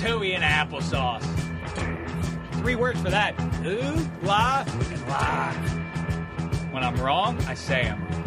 [0.00, 1.24] Hooey in applesauce.
[2.54, 3.38] Three words for that.
[3.66, 5.52] Ooh, blah, and lie.
[6.70, 8.24] When I'm wrong, I say I'm wrong.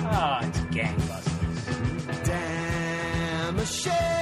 [0.00, 2.24] Ah, it's gangbusters.
[2.24, 4.16] Damn a shaking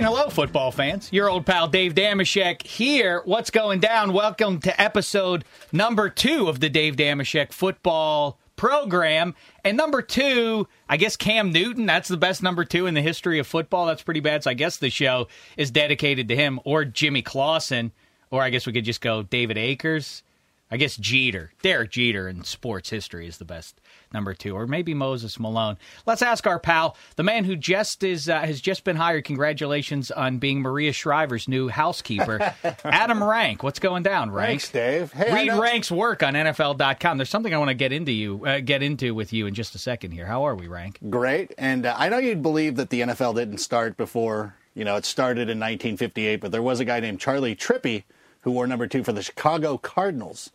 [0.00, 1.12] and hello, football fans.
[1.12, 3.20] Your old pal Dave Dameshek here.
[3.26, 4.14] What's going down?
[4.14, 9.34] Welcome to episode number two of the Dave Dameshek football program.
[9.62, 13.38] And number two, I guess Cam Newton, that's the best number two in the history
[13.40, 13.84] of football.
[13.84, 14.42] That's pretty bad.
[14.42, 15.28] So I guess the show
[15.58, 17.92] is dedicated to him or Jimmy Clausen,
[18.30, 20.22] or I guess we could just go David Akers.
[20.70, 23.78] I guess Jeter, Derek Jeter in sports history is the best
[24.12, 25.76] number two, or maybe Moses Malone.
[26.06, 29.24] Let's ask our pal, the man who just is uh, has just been hired.
[29.24, 32.54] Congratulations on being Maria Shriver's new housekeeper,
[32.84, 33.62] Adam Rank.
[33.62, 34.48] What's going down, Rank?
[34.48, 35.12] Thanks, Dave.
[35.12, 37.18] Hey, Read Rank's work on NFL.com.
[37.18, 39.74] There's something I want to get into you, uh, get into with you in just
[39.74, 40.26] a second here.
[40.26, 40.98] How are we, Rank?
[41.08, 41.54] Great.
[41.58, 45.04] And uh, I know you'd believe that the NFL didn't start before, you know, it
[45.04, 48.04] started in 1958, but there was a guy named Charley Trippi
[48.42, 50.50] who wore number two for the Chicago Cardinals.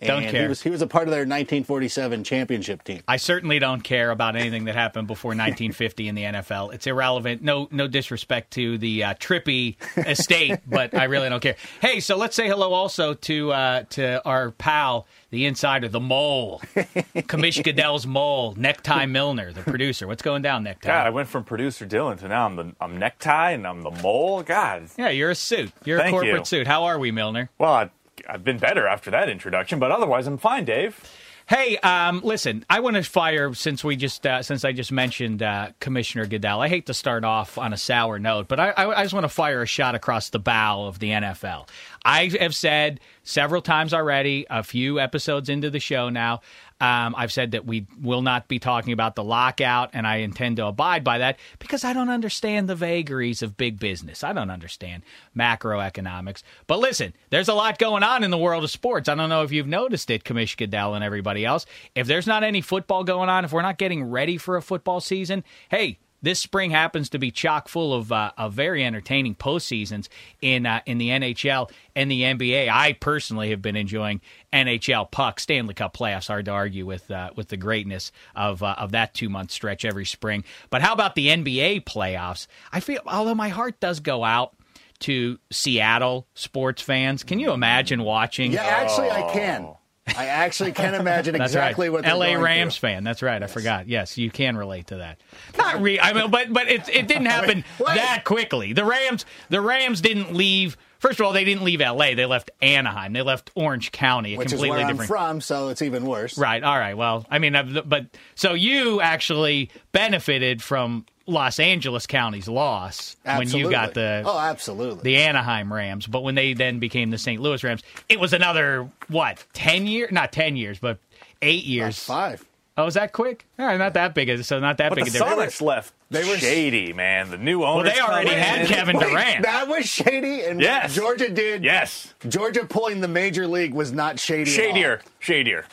[0.00, 0.42] Don't care.
[0.42, 3.02] He was, he was a part of their 1947 championship team.
[3.08, 6.72] I certainly don't care about anything that happened before 1950 in the NFL.
[6.72, 7.42] It's irrelevant.
[7.42, 9.76] No, no disrespect to the uh, Trippi
[10.06, 11.56] estate, but I really don't care.
[11.80, 16.60] Hey, so let's say hello also to uh, to our pal, the insider, the mole,
[16.76, 20.06] Commish Goodell's mole, Necktie Milner, the producer.
[20.06, 20.88] What's going down, Necktie?
[20.88, 23.90] God, I went from producer Dylan to now I'm the I'm necktie and I'm the
[23.90, 24.42] mole.
[24.42, 25.72] God, yeah, you're a suit.
[25.84, 26.44] You're Thank a corporate you.
[26.44, 26.66] suit.
[26.68, 27.50] How are we, Milner?
[27.58, 27.90] well, I,
[28.28, 31.00] I've been better after that introduction, but otherwise I'm fine, Dave.
[31.48, 35.42] Hey, um, listen, I want to fire since we just uh, since I just mentioned
[35.42, 36.60] uh, Commissioner Goodell.
[36.60, 39.24] I hate to start off on a sour note, but I, I, I just want
[39.24, 41.66] to fire a shot across the bow of the NFL.
[42.04, 46.42] I have said several times already, a few episodes into the show now.
[46.80, 50.56] Um, I've said that we will not be talking about the lockout, and I intend
[50.56, 54.22] to abide by that because I don't understand the vagaries of big business.
[54.22, 55.02] I don't understand
[55.36, 56.42] macroeconomics.
[56.68, 59.08] But listen, there's a lot going on in the world of sports.
[59.08, 61.66] I don't know if you've noticed it, Commish Goodell and everybody else.
[61.94, 65.00] If there's not any football going on, if we're not getting ready for a football
[65.00, 70.08] season, hey, this spring happens to be chock full of, uh, of very entertaining postseasons
[70.40, 72.68] in uh, in the NHL and the NBA.
[72.68, 74.20] I personally have been enjoying
[74.52, 76.28] NHL puck Stanley Cup playoffs.
[76.28, 79.84] Hard to argue with uh, with the greatness of uh, of that two month stretch
[79.84, 80.44] every spring.
[80.70, 82.46] But how about the NBA playoffs?
[82.72, 84.54] I feel although my heart does go out
[85.00, 87.22] to Seattle sports fans.
[87.22, 88.52] Can you imagine watching?
[88.52, 89.74] Yeah, actually, I can.
[90.16, 92.04] I actually can't imagine exactly right.
[92.04, 92.88] what LA Rams through.
[92.88, 93.04] fan.
[93.04, 93.42] That's right.
[93.42, 93.88] I forgot.
[93.88, 95.20] Yes, you can relate to that.
[95.56, 95.98] Not re.
[96.00, 97.94] I mean, but but it it didn't happen wait.
[97.94, 98.72] that quickly.
[98.72, 100.76] The Rams the Rams didn't leave.
[100.98, 102.14] First of all, they didn't leave LA.
[102.14, 103.12] They left Anaheim.
[103.12, 104.34] They left Orange County.
[104.34, 105.08] A Which is completely where I'm different.
[105.08, 106.36] from, so it's even worse.
[106.36, 106.62] Right.
[106.62, 106.96] All right.
[106.96, 113.48] Well, I mean, I've- but so you actually benefited from Los Angeles County's loss when
[113.50, 115.02] you got the Oh, absolutely.
[115.02, 117.40] the Anaheim Rams, but when they then became the St.
[117.40, 120.10] Louis Rams, it was another what ten years?
[120.10, 120.98] Not ten years, but
[121.42, 121.98] eight About years.
[122.02, 122.44] five.
[122.78, 123.44] Oh, is that quick?
[123.58, 124.28] All right, not that big.
[124.28, 125.56] a- So not that But big the a difference.
[125.56, 127.28] Sonics left They were- shady, man.
[127.30, 127.82] The new owner.
[127.84, 128.66] Well, they already had in.
[128.68, 129.42] Kevin Wait, Durant.
[129.42, 130.94] That was shady, and Yes.
[130.94, 131.64] Georgia did.
[131.64, 134.42] Yes, Georgia pulling the major league was not shady.
[134.54, 134.64] at all.
[134.64, 135.64] shadier, shadier.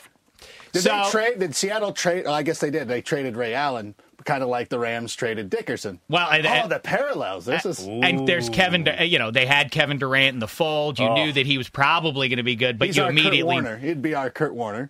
[0.71, 1.39] Did So- they trade?
[1.39, 2.25] Did Seattle trade?
[2.27, 2.87] Oh, I guess they did.
[2.87, 3.93] They traded Ray Allen,
[4.25, 5.99] kind of like the Rams traded Dickerson.
[6.09, 7.45] Well, and- oh, the parallels.
[7.45, 7.87] This is.
[7.87, 8.83] Uh, and there's Kevin.
[8.83, 10.97] Du- You know, they had Kevin Durant in the fold.
[10.97, 11.31] You knew oh.
[11.33, 13.77] that he was probably going to be good, but He's you our Kurt immediately Warner.
[13.77, 14.89] He'd be our Kurt Warner.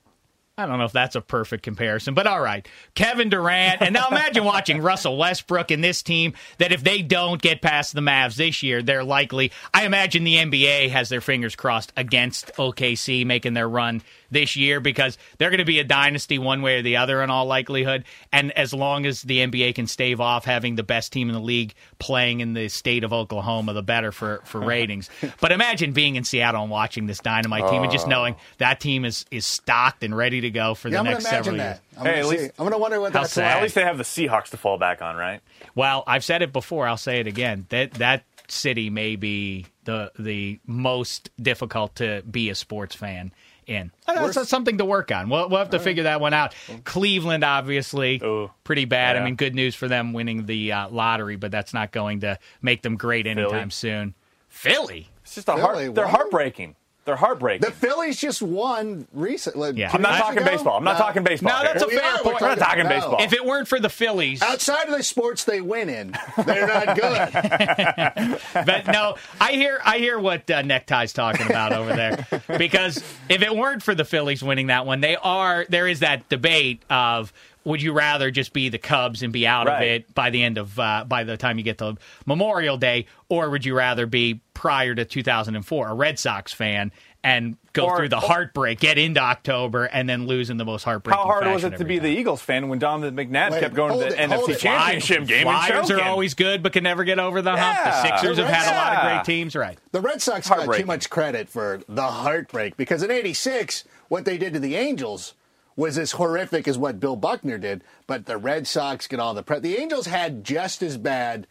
[0.57, 2.65] I don't know if that's a perfect comparison, but all right.
[2.93, 7.41] Kevin Durant, and now imagine watching Russell Westbrook and this team that if they don't
[7.41, 9.51] get past the Mavs this year, they're likely.
[9.73, 14.01] I imagine the NBA has their fingers crossed against OKC making their run
[14.35, 17.29] this year because they're going to be a dynasty one way or the other in
[17.29, 18.03] all likelihood.
[18.31, 21.41] And as long as the NBA can stave off having the best team in the
[21.41, 25.09] league playing in the state of Oklahoma, the better for, for ratings.
[25.41, 28.09] but imagine being in Seattle and watching this dynamite team and just oh.
[28.09, 31.25] knowing that team is, is stocked and ready to go for Yeah, the I'm next
[31.25, 31.63] imagine several that.
[31.65, 31.79] years.
[31.97, 32.37] I'm Hey, gonna at see.
[32.43, 33.57] least- I'm gonna wonder what How that's sad.
[33.57, 35.39] At least they have the Seahawks to fall back on, right?
[35.75, 36.87] Well, I've said it before.
[36.87, 37.65] I'll say it again.
[37.69, 43.31] That that city may be the the most difficult to be a sports fan
[43.67, 43.91] in.
[44.07, 45.29] That's, that's something to work on.
[45.29, 46.53] We'll, we'll have to figure that one out.
[46.83, 48.51] Cleveland, obviously, Ooh.
[48.63, 49.17] pretty bad.
[49.17, 52.39] I mean, good news for them winning the uh, lottery, but that's not going to
[52.61, 54.13] make them great anytime soon.
[54.49, 55.09] Philly.
[55.23, 55.95] It's just a Philly, heart.
[55.95, 56.13] They're what?
[56.13, 56.75] heartbreaking.
[57.05, 57.61] They're heartbreaking.
[57.61, 59.73] The Phillies just won recently.
[59.75, 59.91] Yeah.
[59.93, 60.51] I'm not talking ago?
[60.51, 60.77] baseball.
[60.77, 61.05] I'm not No.
[61.05, 61.53] talking baseball.
[61.53, 61.99] No, that's here.
[61.99, 62.11] a fair.
[62.15, 62.41] We're point.
[62.41, 62.89] We're not talking no.
[62.89, 63.17] baseball.
[63.21, 66.15] If it weren't for the Phillies, Outside of the sports they win in,
[66.45, 68.39] they're not good.
[68.65, 72.27] but no, I hear I hear what uh, Necktie's talking about over there.
[72.57, 72.97] Because
[73.29, 76.81] if it weren't for the Phillies winning that one, they are there is that debate
[76.89, 77.31] of
[77.65, 80.57] would you rather just be the Cubs and be out of it by the end
[80.57, 84.41] of uh, by the time you get to Memorial Day, or would you rather be
[84.53, 86.91] prior to 2004 a Red Sox fan
[87.23, 90.83] and go Or- through the heartbreak, get into October, and then lose in the most
[90.83, 92.07] heartbreaking How hard was it to every be the?
[92.09, 94.59] Eagles fan when Donovan McNabb Wait, kept going to the it, NFC it.
[94.59, 97.79] Championship game Flyers and are always good, but can never get over the hump.
[97.83, 98.01] The Yeah.
[98.19, 99.77] Sixers have had a lot of great teams, right?
[99.91, 104.37] The Red Sox got too much credit for the heartbreak because in '86, what they
[104.37, 105.33] did to the Angels
[105.75, 107.83] was as horrific as what Bill Buckner did.
[108.07, 109.63] But the Red Sox get all the credit.
[109.63, 111.47] The Angels had just as bad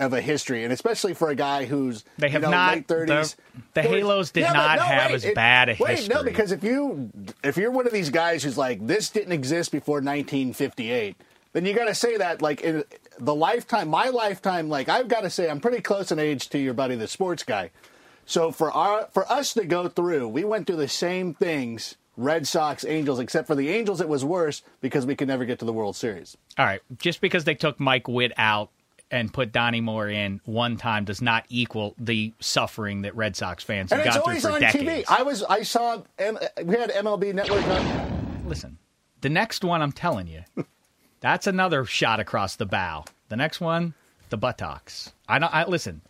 [0.00, 2.86] of a history, and especially for a guy who's They have you know, not- late
[2.88, 3.36] 30s.
[3.36, 5.94] the- the Halos did but not have wait, as bad a history.
[5.94, 7.10] wait, no, because if you
[7.44, 11.16] if you're one of these guys who's like this didn't exist before 1958,
[11.52, 12.82] then you got to say that like in
[13.20, 16.58] the lifetime, my lifetime, like I've got to say I'm pretty close in age to
[16.58, 17.70] your buddy, the sports guy.
[18.26, 21.94] So for our for us to go through, we went through the same things.
[22.16, 25.58] Red Sox, Angels, except for the Angels, it was worse because we could never get
[25.58, 26.36] to the World Series.
[26.58, 28.70] All right, just because they took Mike Witt out
[29.10, 33.62] and put Donnie Moore in one time does not equal the suffering that Red Sox
[33.62, 35.08] fans have And it's gone through always for on decades.
[35.08, 35.18] TV.
[35.18, 38.48] I was, I saw, we had MLB Network on.
[38.48, 38.78] Listen,
[39.20, 40.42] the next one I'm telling you,
[41.20, 43.04] that's another shot across the bow.
[43.28, 43.94] The next one,
[44.30, 45.12] the buttocks.
[45.28, 45.54] I don't.
[45.54, 46.02] I listen.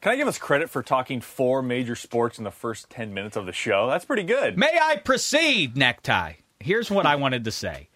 [0.00, 3.36] Can I give us credit for talking four major sports in the first 10 minutes
[3.36, 3.88] of the show?
[3.88, 4.56] That's pretty good.
[4.56, 6.34] May I proceed, necktie?
[6.60, 7.88] Here's what I wanted to say.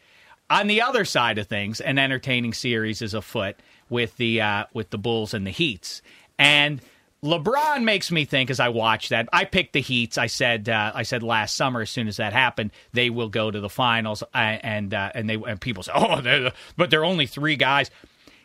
[0.51, 3.57] On the other side of things, an entertaining series is afoot
[3.89, 6.03] with the uh, with the Bulls and the Heats,
[6.39, 6.83] and
[7.25, 9.29] LeBron makes me think as I watch that.
[9.33, 10.19] I picked the Heats.
[10.19, 13.51] I said uh, I said last summer as soon as that happened, they will go
[13.51, 17.27] to the finals, and uh, and they and people say, oh, they're, but they're only
[17.27, 17.91] three guys.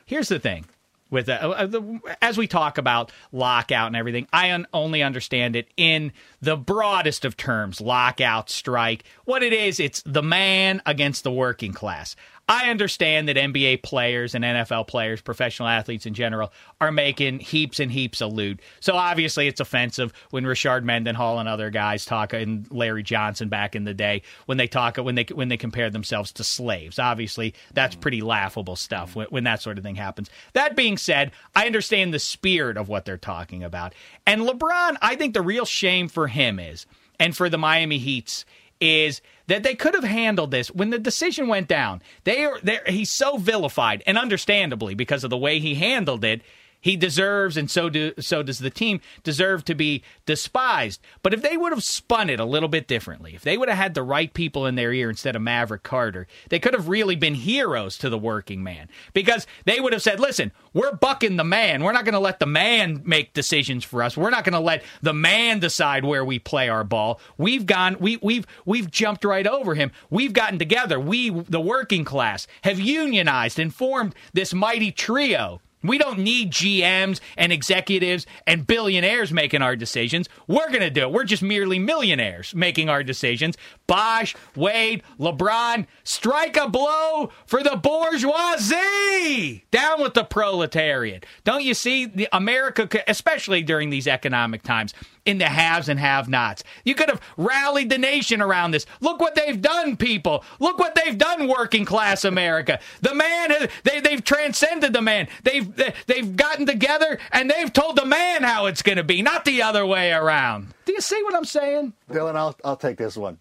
[0.05, 0.65] Here's the thing
[1.09, 5.55] with uh, uh, the, as we talk about lockout and everything, I un- only understand
[5.55, 6.11] it in
[6.41, 9.03] the broadest of terms: lockout, strike.
[9.25, 12.15] What it is, it's the man against the working class.
[12.49, 17.79] I understand that NBA players and NFL players, professional athletes in general, are making heaps
[17.79, 18.61] and heaps of loot.
[18.79, 23.75] So obviously it's offensive when Rashard Mendenhall and other guys talk, and Larry Johnson back
[23.75, 26.99] in the day when they talk when they when they compare themselves to slaves.
[26.99, 28.01] Obviously that's mm.
[28.01, 29.15] pretty laughable stuff mm.
[29.15, 30.29] when, when that sort of thing happens.
[30.53, 33.93] That being said, I understand the spirit of what they're talking about.
[34.25, 36.85] And LeBron, I think the real shame for him is,
[37.19, 38.45] and for the Miami Heats
[38.79, 42.01] is that they could have handled this when the decision went down.
[42.23, 46.41] They are he's so vilified and understandably because of the way he handled it.
[46.87, 51.01] He deserves, and so do so does the team deserve to be despised.
[51.21, 53.77] But if they would have spun it a little bit differently, if they would have
[53.77, 57.17] had the right people in their ear instead of Maverick Carter, they could have really
[57.17, 61.43] been heroes to the working man because they would have said, "Listen, we're bucking the
[61.43, 61.83] man.
[61.83, 64.15] We're not going to let the man make decisions for us.
[64.15, 67.19] We're not going to let the man decide where we play our ball.
[67.37, 69.91] We've gone, we we've we've jumped right over him.
[70.09, 71.01] We've gotten together.
[71.01, 77.19] We, the working class, have unionized and formed this mighty trio." We don't need GMs
[77.37, 80.29] and executives and billionaires making our decisions.
[80.47, 81.11] We're going to do it.
[81.11, 83.57] We're just merely millionaires making our decisions.
[83.87, 89.65] Bosh, Wade, LeBron, strike a blow for the bourgeoisie.
[89.71, 91.25] Down with the proletariat.
[91.43, 94.93] Don't you see the America, especially during these economic times,
[95.27, 96.63] in the haves and have-nots.
[96.85, 98.85] You could have rallied the nation around this.
[99.01, 100.43] Look what they've done, people.
[100.59, 102.79] Look what they've done, working class America.
[103.01, 105.27] The man, has, they, they've transcended the man.
[105.43, 105.67] They've
[106.05, 109.61] they've gotten together and they've told the man how it's going to be, not the
[109.61, 110.73] other way around.
[110.85, 111.93] Do you see what I'm saying?
[112.09, 113.37] Dylan, I'll I'll take this one.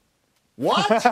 [0.56, 0.88] What?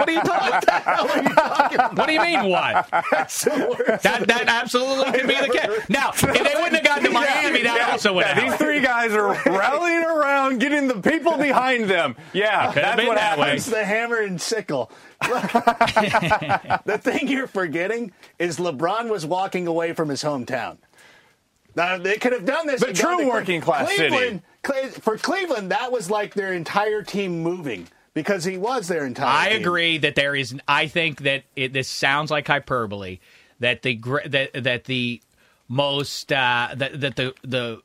[0.00, 1.26] What are you talking?
[1.30, 1.96] about?
[1.96, 2.48] what do you mean?
[2.50, 2.88] What?
[2.90, 5.88] That that absolutely could be the case.
[5.88, 8.50] Now, if they wouldn't have gotten to Miami, that also would Yeah, have.
[8.50, 12.16] these three guys are rallying around, getting the people behind them.
[12.32, 13.44] Yeah, Could have that's been what that way.
[13.46, 13.68] happens.
[13.68, 14.90] It's the hammer and sickle.
[15.22, 20.78] the thing you're forgetting is LeBron was walking away from his hometown.
[21.76, 22.80] Now they could have done this.
[22.80, 24.08] The true working class city.
[24.08, 29.06] Cleveland, Cle- For Cleveland, that was like their entire team moving because he was their
[29.06, 29.28] entire.
[29.28, 29.62] I team.
[29.62, 30.54] agree that there is.
[30.66, 33.18] I think that it, this sounds like hyperbole.
[33.60, 35.20] That the that that the
[35.68, 37.82] most uh, that that the the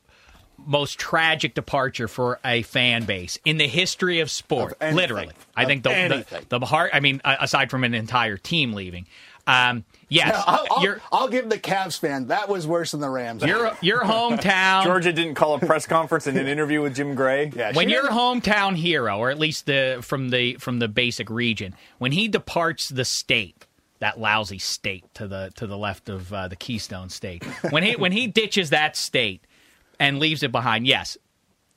[0.58, 4.72] most tragic departure for a fan base in the history of sport.
[4.72, 4.96] Of anything.
[4.96, 6.90] literally, I think the, the the heart.
[6.92, 9.06] I mean, aside from an entire team leaving,
[9.46, 13.00] um, yes, Now, I'll, I'll, your I'll give the Cavs fan that was worse than
[13.00, 13.42] the Rams.
[13.42, 14.84] your your hometown.
[14.84, 17.50] Georgia didn't call a press conference and an interview with Jim Gray.
[17.54, 21.74] yeah, when your hometown hero, or at least the from the from the basic region,
[21.98, 23.66] when he departs the state,
[23.98, 27.96] that lousy state to the to the left of uh, the Keystone State, when he
[27.96, 29.46] when he ditches that state
[29.98, 31.16] and leaves it behind, yes,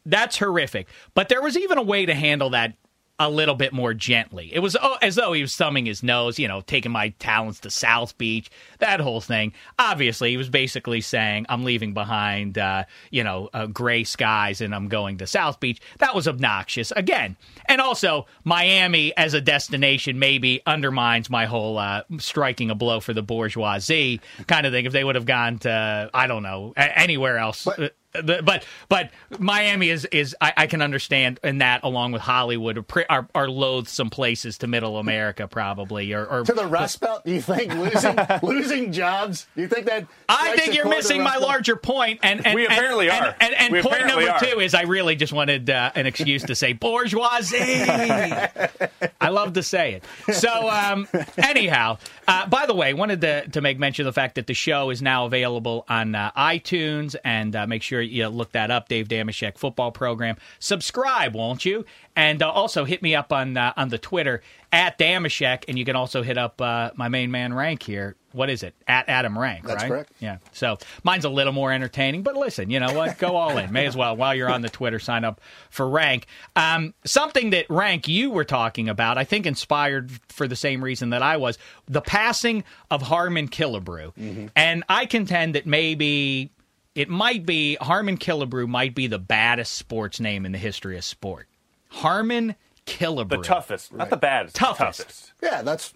[0.05, 0.87] that's horrific.
[1.13, 2.73] But there was even a way to handle that
[3.19, 4.49] a little bit more gently.
[4.53, 7.59] It was oh, as though he was thumbing his nose, you know, taking my talents
[7.61, 8.49] to South Beach,
[8.79, 9.53] that whole thing.
[9.77, 14.73] Obviously, he was basically saying, I'm leaving behind, uh, you know, uh, gray skies and
[14.73, 15.81] I'm going to South Beach.
[15.99, 17.35] That was obnoxious, again.
[17.67, 23.13] And also, Miami as a destination maybe undermines my whole uh, striking a blow for
[23.13, 24.85] the bourgeoisie kind of thing.
[24.85, 27.65] If they would have gone to, I don't know, anywhere else.
[27.65, 32.77] But- but but Miami is is I, I can understand in that along with Hollywood
[32.77, 37.23] are, are are loathsome places to Middle America probably or, or to the Rust Belt.
[37.25, 39.47] Do you think losing losing jobs?
[39.55, 40.07] Do you think that?
[40.27, 41.43] I think you're missing my Belt?
[41.43, 43.35] larger point, and, and We and- apparently and, are.
[43.39, 44.39] And, and We point number are.
[44.39, 47.57] two is I really just wanted uh, an excuse to say bourgeoisie.
[49.21, 49.93] I love to say
[50.27, 50.35] it.
[50.35, 51.97] So um, anyhow,
[52.27, 54.89] uh, by the way, wanted to to make mention of the fact that the show
[54.89, 58.87] is now available on uh, iTunes, and uh, make sure you look that up.
[58.89, 60.37] Dave Dameshek football program.
[60.59, 61.85] Subscribe, won't you?
[62.15, 64.41] And uh, also hit me up on uh, on the Twitter
[64.71, 68.15] at Dameshek, and you can also hit up uh, my main man Rank here.
[68.33, 68.75] What is it?
[68.87, 69.89] At Adam Rank, That's right?
[69.89, 70.11] correct.
[70.19, 70.37] Yeah.
[70.51, 73.17] So mine's a little more entertaining, but listen, you know what?
[73.17, 73.71] Go all in.
[73.71, 75.41] May as well while you're on the Twitter, sign up
[75.71, 76.27] for Rank.
[76.55, 81.09] Um, something that Rank you were talking about, I think, inspired for the same reason
[81.09, 84.47] that I was the passing of Harmon Killebrew, Mm-hmm.
[84.55, 86.51] and I contend that maybe
[86.99, 91.03] it might be Harmon Killebrew might be the baddest sports name in the history of
[91.03, 91.47] sport.
[91.89, 94.55] Harmon Killebrew, The toughest, not the baddest.
[94.55, 94.99] the Toughest.
[94.99, 95.33] toughest.
[95.41, 95.93] Yeah, that's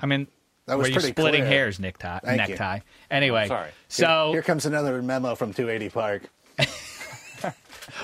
[0.00, 0.28] I mean.
[0.66, 1.50] That was were you pretty splitting clear.
[1.50, 2.18] hairs, necktie?
[2.24, 2.48] Thank you.
[2.48, 2.80] necktie.
[3.10, 3.70] Anyway, sorry.
[3.88, 6.22] so here comes another memo from 280 Park.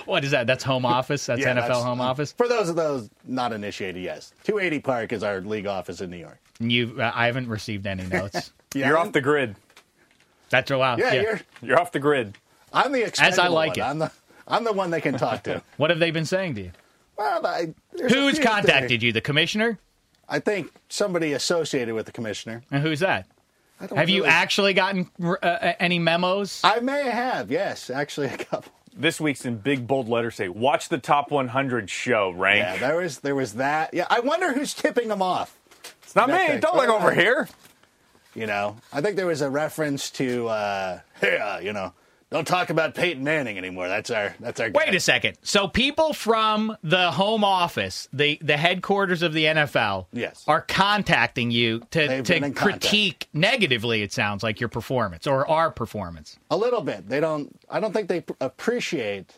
[0.05, 0.47] What is that?
[0.47, 1.27] That's home office.
[1.27, 2.33] That's Yeah, NFL that's- home office.
[2.33, 6.17] For those of those not initiated, yes, 280 Park is our league office in New
[6.19, 6.39] York.
[6.61, 8.53] And you, uh, I haven't received any notes.
[8.75, 9.55] Yeah, You're off the grid.
[10.53, 10.99] That's a while.
[11.01, 11.41] Yeah, you're.
[11.63, 12.37] You're off the grid.
[12.73, 13.79] I'm the as I like one.
[13.81, 13.83] it.
[13.83, 14.13] I'm the
[14.47, 15.63] I'm the one they can talk to.
[15.79, 16.73] What have they been saying to you?
[17.17, 17.75] well, I,
[18.09, 19.03] Who's contacted things.
[19.03, 19.13] you?
[19.13, 19.79] The commissioner?
[20.29, 22.63] I think somebody associated with the commissioner.
[22.71, 23.27] And who's that?
[23.81, 26.61] I don't Have you actually gotten uh, uh, any memos?
[26.63, 27.51] I may have.
[27.51, 28.73] Yes, actually, a couple.
[28.95, 32.59] This week's in big bold letters say, "Watch the top 100 show." Rank.
[32.59, 33.95] Yeah, there was there was that.
[33.95, 35.59] Yeah, I wonder who's tipping them off.
[36.03, 36.47] it's not that me.
[36.49, 36.61] thing.
[36.61, 37.49] Don't look over here.
[38.35, 41.93] You know, I think there was a reference to, uh, hey, uh, you know,
[42.31, 43.89] don't talk about Peyton Manning anymore.
[43.89, 44.71] That's our that's our.
[44.71, 44.93] Wait guy.
[44.95, 45.37] a second.
[45.43, 50.43] So people from the home office, the the headquarters of the NFL, Yes.
[50.49, 52.57] are contacting you to, They've to in contact.
[52.81, 54.01] critique negatively.
[54.03, 56.39] It sounds like your performance or our performance.
[56.51, 57.07] A little bit.
[57.07, 57.55] They don't.
[57.69, 59.35] I don't think they appreciate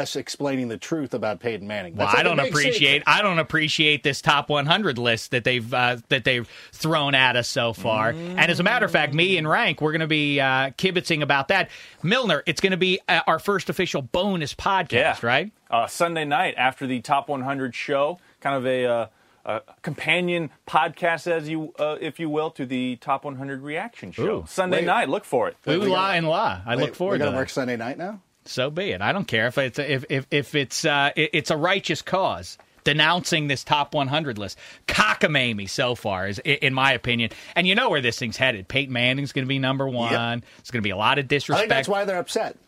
[0.00, 1.96] us explaining the truth about Peyton Manning.
[1.96, 3.00] Well, That's I like a don't appreciate.
[3.00, 3.02] secret.
[3.06, 7.48] I don't appreciate this top 100 list that they've uh, that they've thrown at us
[7.48, 8.10] so far.
[8.10, 11.22] And as a matter of fact, me and Rank, we're going to be uh, kibitzing
[11.22, 11.70] about that.
[12.02, 15.16] Milner, it's going to be uh, our first official bonus podcast, Yeah.
[15.22, 15.52] right?
[15.70, 19.06] Uh, Sunday night after the top 100 show, kind of a uh,
[19.46, 24.38] a companion podcast, as you, uh, if you will, to the Top 100 Reaction Show
[24.38, 24.44] Ooh.
[24.48, 24.86] Sunday Wait.
[24.86, 25.08] night.
[25.10, 25.56] Look for it.
[25.68, 26.62] Ooh la and la.
[26.64, 27.36] I look Wait, forward We're to gonna that.
[27.42, 28.20] work Sunday night now.
[28.46, 29.00] So be it.
[29.00, 32.58] I don't care if it's if if, if it's uh, it's a righteous cause.
[32.84, 37.30] Denouncing this top 100 list, cockamamie so far is, in my opinion.
[37.56, 38.68] And you know where this thing's headed.
[38.68, 40.44] Peyton Manning's going to be number one.
[40.58, 42.58] It's going to be a lot of I think disrespect that's why they're upset.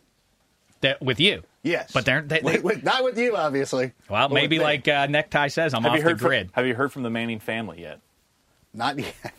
[0.81, 1.43] that, with you.
[1.61, 3.93] Yes, but they're they, they, With- with- not with you, obviously.
[4.09, 6.47] well, But with maybe like uh, Necktie says, I'm Have off the heard grid.
[6.47, 7.99] From, have you heard from the Manning family yet?
[8.73, 9.13] not yet.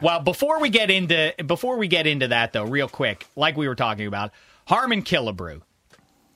[0.00, 3.66] Well, before we get into before we get into that though, real quick, like we
[3.68, 4.32] were talking about,
[4.66, 5.62] Harmon Killebrew,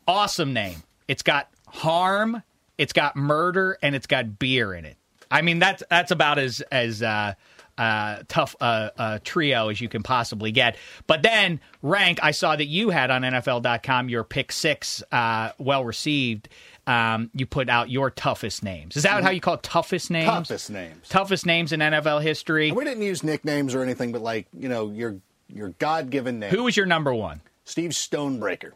[0.08, 0.82] awesome name.
[1.06, 2.42] It's got harm,
[2.76, 4.96] it's got murder, and it's got beer in it.
[5.30, 7.34] I mean, that's that's about as as uh,
[7.76, 10.76] uh, tough a, a trio as you can possibly get.
[11.06, 15.84] But then rank, I saw that you had on NFL.com your pick six, uh, well
[15.84, 16.48] received.
[16.86, 18.96] Um, you put out your toughest names.
[18.96, 19.62] Is that how you call it?
[19.62, 20.26] Toughest names.
[20.26, 21.08] Toughest names.
[21.08, 22.72] Toughest names in NFL history.
[22.72, 25.16] We didn't use nicknames or anything, but like you know, your
[25.48, 26.50] your God given name.
[26.50, 27.42] Who was your number one?
[27.64, 28.72] Steve Stonebreaker.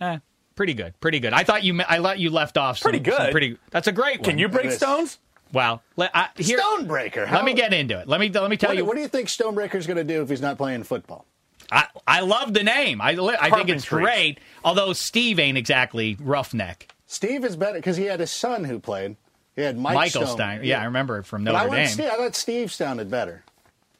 [0.00, 0.18] Eh,
[0.54, 1.32] pretty good, pretty good.
[1.32, 2.78] I thought you, I thought you left off.
[2.78, 3.30] Some, Pretty good.
[3.32, 3.58] pretty.
[3.70, 4.30] That's a great one.
[4.30, 5.18] Can you break stones?
[5.52, 7.26] Well, let, I, here, Stonebreaker.
[7.26, 8.08] How, let me get into it.
[8.08, 8.84] Let me let me tell What, you.
[8.84, 11.26] what do you think Stonebreaker's going to do if he's not playing football?
[11.70, 13.00] I, I love the name.
[13.00, 14.38] I I think it's great.
[14.64, 16.88] Although Steve ain't exactly roughneck.
[17.06, 19.16] Steve is better because he had his son who played.
[19.54, 20.36] He had Mike Michael Stone.
[20.36, 20.60] Stein.
[20.64, 21.94] Yeah, I remember it from But Notre I, went Dame.
[21.94, 23.44] Steve, I thought Steve sounded better.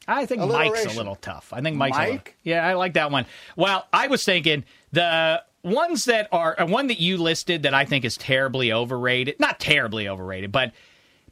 [0.08, 1.52] I think Mike's a little tough.
[1.52, 2.36] I think Mike's a little, Mike?
[2.42, 3.24] yeah, I like that one.
[3.56, 7.84] Well, I was thinking the ones that are uh, one that you listed that I
[7.84, 9.40] think is terribly overrated.
[9.40, 10.72] Not terribly overrated, but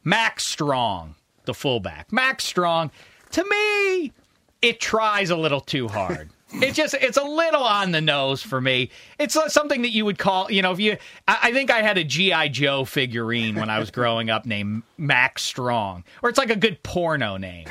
[0.02, 2.12] Max Strong, the fullback.
[2.12, 2.90] Max Strong,
[3.32, 4.12] to me,
[4.60, 6.30] it tries a little too hard.
[6.54, 8.90] It just it's a little on the nose for me.
[9.18, 11.98] It's something that you would call, you know, if you I, I think I had
[11.98, 16.50] a GI Joe figurine when I was growing up named Max Strong, or it's like
[16.50, 17.66] a good porno name.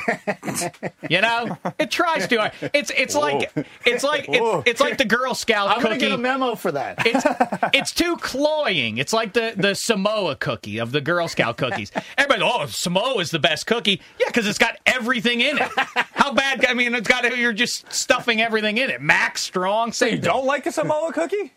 [1.10, 2.38] You know, it tries to.
[2.38, 2.52] hard.
[2.74, 3.52] It's it's like
[3.86, 6.00] it's like it's, it's like the Girl Scout I'm going cookie.
[6.00, 7.06] to get a memo for that.
[7.06, 7.26] It's
[7.74, 8.98] it's too cloying.
[8.98, 11.92] It's like the the Samoa cookie of the Girl Scout cookies.
[12.18, 14.02] Everybody, oh, Samoa is the best cookie.
[14.20, 15.70] Yeah, because it's got everything in it.
[16.14, 16.66] How bad?
[16.66, 19.02] I mean, it's got you're just stuffing everything in it.
[19.02, 20.22] Max Strong, So you thing.
[20.22, 21.54] don't like a Samoa cookie?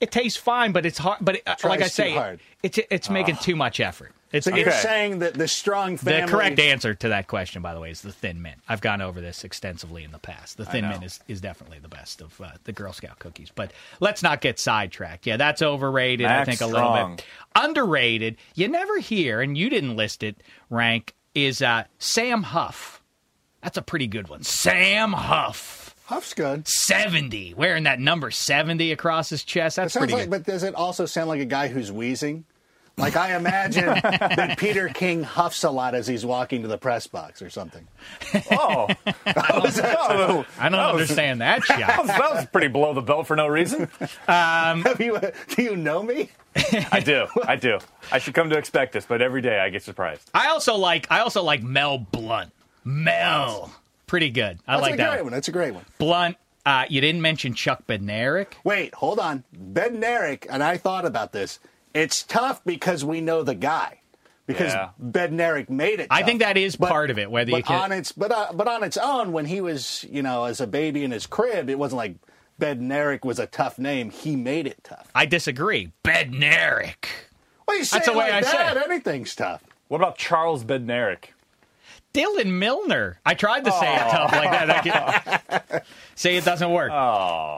[0.00, 1.18] It tastes fine, but it's hard.
[1.20, 2.40] But it, like I say, hard.
[2.62, 4.12] it's it's making too much effort.
[4.30, 7.72] It's, so you're it's- saying that the strong the correct answer to that question, by
[7.74, 8.58] the way, is the Thin Mint.
[8.68, 10.58] I've gone over this extensively in the past.
[10.58, 10.86] The Thin.
[10.86, 13.50] Mint is, is definitely the best of uh, the Girl Scout cookies.
[13.52, 15.26] But let's not get sidetracked.
[15.26, 16.26] Yeah, that's overrated.
[16.26, 17.24] I think a little bit
[17.56, 18.36] underrated.
[18.54, 20.36] You never hear, and you didn't list it.
[20.70, 23.02] Rank is uh, Sam Huff.
[23.62, 24.42] That's a pretty good one.
[24.44, 25.87] Sam Huff.
[26.08, 26.66] Huff's good.
[26.66, 29.76] 70, wearing that number 70 across his chest.
[29.76, 30.30] It That's sounds pretty like, good.
[30.30, 32.46] but does it also sound like a guy who's wheezing?
[32.96, 37.06] Like I imagine that Peter King huffs a lot as he's walking to the press
[37.06, 37.86] box or something.
[38.50, 41.98] Oh, oh, I don't understand that that shot.
[41.98, 43.82] was, that was pretty below the belt for no reason.
[44.26, 45.20] Um, Have you,
[45.54, 46.30] do you know me?
[46.90, 47.26] I do.
[47.46, 47.80] I do.
[48.10, 50.30] I should come to expect this, but every day I get surprised.
[50.32, 52.50] I also like I also like Mel Blount.
[52.82, 53.70] Mel,
[54.08, 54.58] pretty good.
[54.66, 55.24] I That's like a that great one.
[55.26, 55.32] one.
[55.34, 55.84] That's a great one.
[55.98, 56.36] Blunt.
[56.66, 58.48] Uh, you didn't mention Chuck Bednarik.
[58.64, 59.44] Wait, hold on.
[59.56, 61.60] Bednarik, and I thought about this.
[61.94, 64.00] It's tough because we know the guy.
[64.46, 64.90] Because Yeah.
[65.02, 66.08] Bednarik made it.
[66.08, 66.18] Tough.
[66.18, 68.48] I think that is part of it, whether but you can- on its but uh,
[68.54, 71.68] but on its own, when he was you know as a baby in his crib,
[71.70, 72.16] it wasn't like
[72.60, 74.10] Bednarik was a tough name.
[74.10, 75.08] He made it tough.
[75.14, 75.92] I disagree.
[76.04, 77.04] Bednarik.
[77.66, 78.82] Well, you say That's it the way like I say that, it.
[78.90, 79.62] anything's tough.
[79.88, 81.24] What about Charles Bednarik?
[82.14, 83.20] Dylan Milner.
[83.24, 84.70] I tried to say it tough like that.
[84.70, 85.80] I can-
[86.14, 86.90] say it doesn't work.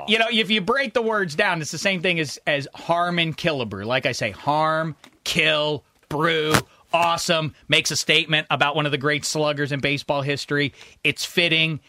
[0.09, 3.33] You know, if you break the words down, it's the same thing as as Harmon
[3.35, 3.85] Killebrew.
[3.87, 6.53] Like I say, harm, kill, brew.
[6.93, 7.55] Awesome.
[7.69, 10.75] Makes a statement about one of the great sluggers in baseball history.
[11.05, 11.81] It's fitting.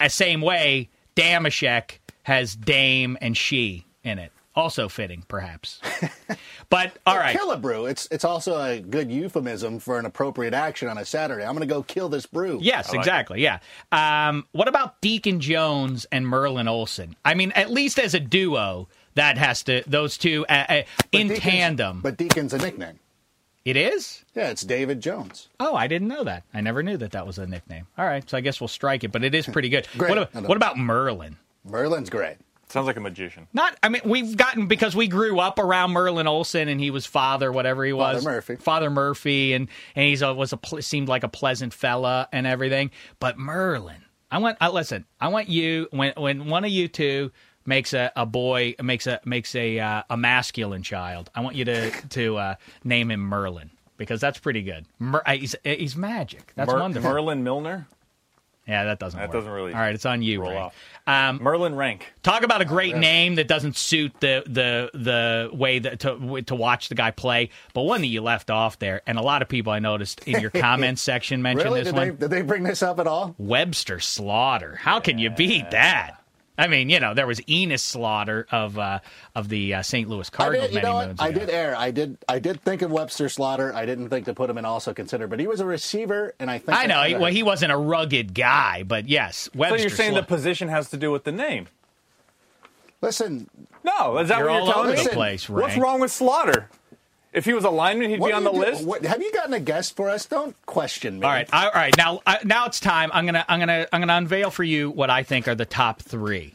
[0.00, 4.32] A same way, Dameshek has Dame and She in it.
[4.56, 5.80] Also fitting, perhaps.
[6.70, 7.36] but all right.
[7.36, 7.86] Kill a brew.
[7.86, 11.44] It's it's also a good euphemism for an appropriate action on a Saturday.
[11.44, 12.58] I'm going to go kill this brew.
[12.62, 13.42] Yes, exactly.
[13.42, 13.58] Yeah.
[13.90, 17.16] Um, what about Deacon Jones and Merlin Olsen?
[17.24, 21.28] I mean, at least as a duo, that has to those two uh, uh, in
[21.28, 22.00] Deacon's- tandem.
[22.00, 23.00] But Deacon's a nickname.
[23.64, 24.24] it is.
[24.36, 25.48] Yeah, it's David Jones.
[25.58, 26.44] Oh, I didn't know that.
[26.54, 27.86] I never knew that that was a nickname.
[27.98, 29.10] All right, so I guess we'll strike it.
[29.10, 29.88] But it is pretty good.
[29.98, 30.10] Great.
[30.10, 31.38] What, about, what about Merlin?
[31.64, 32.36] Merlin's great.
[32.74, 33.46] Sounds like a magician.
[33.52, 33.78] Not.
[33.84, 37.52] I mean, we've gotten because we grew up around Merlin Olsen, and he was father,
[37.52, 38.56] whatever he was, Father was, Murphy.
[38.56, 42.90] Father Murphy, and and he's a, was a seemed like a pleasant fella and everything.
[43.20, 44.58] But Merlin, I want.
[44.60, 45.04] I listen.
[45.20, 47.30] I want you when when one of you two
[47.64, 51.30] makes a, a boy makes a makes a uh, a masculine child.
[51.32, 53.70] I want you to to uh, name him Merlin.
[53.96, 54.84] because that's pretty good.
[54.98, 56.52] Mer- uh, he's, he's magic.
[56.56, 57.08] That's Mer- wonderful.
[57.08, 57.86] Merlin Milner,
[58.66, 59.34] yeah, that doesn't That work.
[59.36, 60.74] doesn't really All right, it's on you, off.
[61.06, 62.12] Um, Merlin Rank.
[62.22, 66.54] Talk about a great name that doesn't suit the the the way that to to
[66.54, 69.48] watch the guy play, but one that you left off there, and a lot of
[69.48, 71.80] people I noticed in your comments section mentioned Really?
[71.80, 72.08] this Did one.
[72.08, 73.34] they, did they bring this up at all?
[73.36, 74.76] Webster Slaughter.
[74.76, 76.23] How can you beat that?
[76.56, 79.00] I mean, you know, there was Enos Slaughter of uh,
[79.34, 80.08] of the uh, St.
[80.08, 81.06] Louis I Cardinals did, you many know what?
[81.08, 81.38] moons I ago.
[81.40, 81.76] did err.
[81.76, 82.18] I did.
[82.28, 83.74] I did think of Webster Slaughter.
[83.74, 86.48] I didn't think to put him in also consider, but he was a receiver, and
[86.50, 87.02] I think I know.
[87.02, 89.78] he- Well, he wasn't a rugged guy, but yes, Webster.
[89.78, 91.66] So you're saying Sla- the position has to do with the name?
[93.00, 93.50] Listen,
[93.82, 95.04] No, is that You're what all you're telling over me?
[95.04, 95.62] the place, Ray.
[95.62, 96.70] What's wrong with Slaughter?
[97.34, 98.86] If he was a lineman, he'd what be on the do- list.
[98.86, 100.24] what- have you gotten a guest for us?
[100.24, 101.26] Don't question me.
[101.26, 101.94] All right, all right.
[101.96, 103.10] Now, I, now it's time.
[103.12, 106.00] I'm gonna, I'm gonna, I'm gonna unveil for you what I think are the top
[106.00, 106.54] three.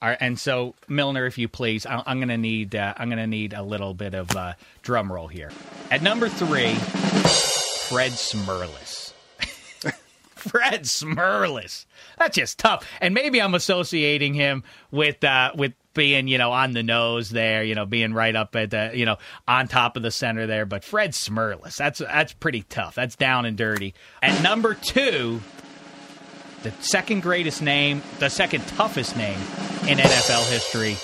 [0.00, 3.26] All right, and so Milner, if you please, I, I'm gonna need, uh, I'm gonna
[3.26, 5.50] need a little bit of uh, drum roll here.
[5.90, 9.12] At number three, Fred Smerlas.
[10.34, 11.86] Fred Smerlas.
[12.18, 12.86] That's just tough.
[13.00, 17.64] And maybe I'm associating him with uh, with being, you know, on the nose there,
[17.64, 19.16] you know, being right up at the, you know,
[19.48, 20.66] on top of the center there.
[20.66, 22.94] But Fred Smerlas, that's that's pretty tough.
[22.94, 23.94] That's down and dirty.
[24.22, 25.40] At number two,
[26.62, 29.38] the second greatest name, the second toughest name
[29.86, 30.96] in NFL history,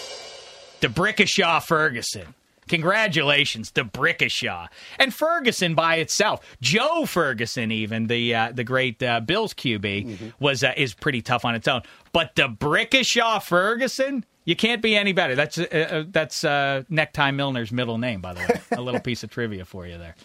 [0.81, 2.35] D'Brickashaw Ferguson.
[2.71, 4.69] Congratulations, D'Brickashaw.
[4.99, 10.63] And Ferguson by itself, Joe Ferguson, even the uh, the great uh, Bills QB, was
[10.63, 11.83] uh, is pretty tough on its own.
[12.13, 15.37] But the D'Brickashaw Ferguson, you can't be any better.
[15.37, 18.61] That's uh, uh, that's uh, Necktie Milner's middle name, by the way.
[18.73, 20.17] A little piece of trivia for you there.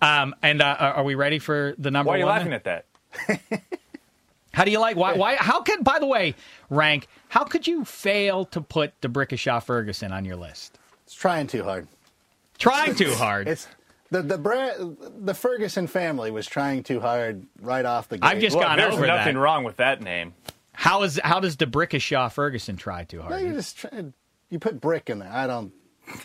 [0.00, 2.36] Um, and uh, are are we ready for the number Why are you one?
[2.38, 2.86] laughing at that?
[4.54, 4.96] How do you like?
[4.96, 5.12] Why?
[5.16, 5.36] Why?
[5.36, 5.84] How could?
[5.84, 6.34] By the way,
[6.70, 7.06] rank.
[7.28, 10.78] How could you fail to put the Brickashaw Ferguson on your list?
[11.04, 11.86] It's trying too hard.
[12.58, 13.46] Trying too hard.
[13.46, 13.68] It's
[14.10, 18.26] the the Bra- the Ferguson family was trying too hard right off the gate.
[18.26, 19.40] I've just Look, gone there's nothing that.
[19.40, 20.32] wrong with that name.
[20.76, 21.18] How is?
[21.24, 23.32] How does the Brickashaw Ferguson try too hard?
[23.32, 24.04] No, you just try,
[24.50, 25.32] you put brick in there.
[25.32, 25.72] I don't.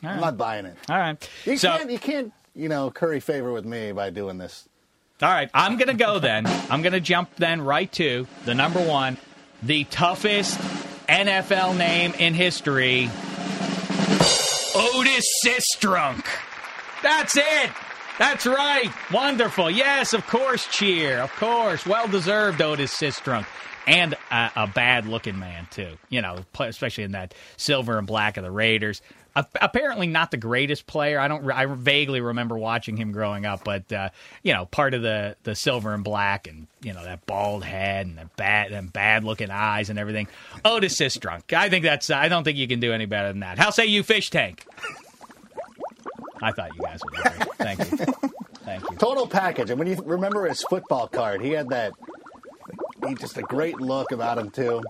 [0.04, 0.76] I'm not buying it.
[0.90, 1.30] All right.
[1.46, 1.90] You so, can't.
[1.90, 2.34] You can't.
[2.54, 4.68] You know, curry favor with me by doing this.
[5.24, 5.50] all right.
[5.54, 6.46] I'm gonna go then.
[6.70, 9.18] I'm gonna jump then right to the number one,
[9.64, 10.60] the toughest
[11.08, 13.10] NFL name in history,
[14.76, 16.26] Otis Sistrunk.
[17.02, 17.72] That's it.
[18.20, 18.92] That's right.
[19.12, 19.72] Wonderful.
[19.72, 21.20] Yes, of course, cheer.
[21.20, 21.86] Of course.
[21.86, 23.48] Well deserved, Otis Sistrunk.
[23.88, 25.98] And a, a bad looking man, too.
[26.10, 29.02] You know, especially in that silver and black of the Raiders.
[29.36, 31.18] A- apparently not the greatest player.
[31.20, 31.50] I don't.
[31.50, 34.10] I vaguely remember watching him growing up, but uh,
[34.44, 38.08] you know, part of the the silver and black, and you know that bald head
[38.08, 40.28] and the bad and bad looking eyes and everything.
[40.66, 41.54] Otis Sistrunk.
[41.54, 42.10] I think that's.
[42.10, 43.58] I don't think you can do any better than that.
[43.58, 44.66] How say you, fish tank?
[46.42, 47.46] I thought you guys would agree.
[47.58, 47.98] Thank you.
[48.66, 48.98] Thank you.
[48.98, 49.70] Total package.
[49.70, 51.94] And when you remember his football card, he had that.
[53.20, 54.82] Just a great look about him too.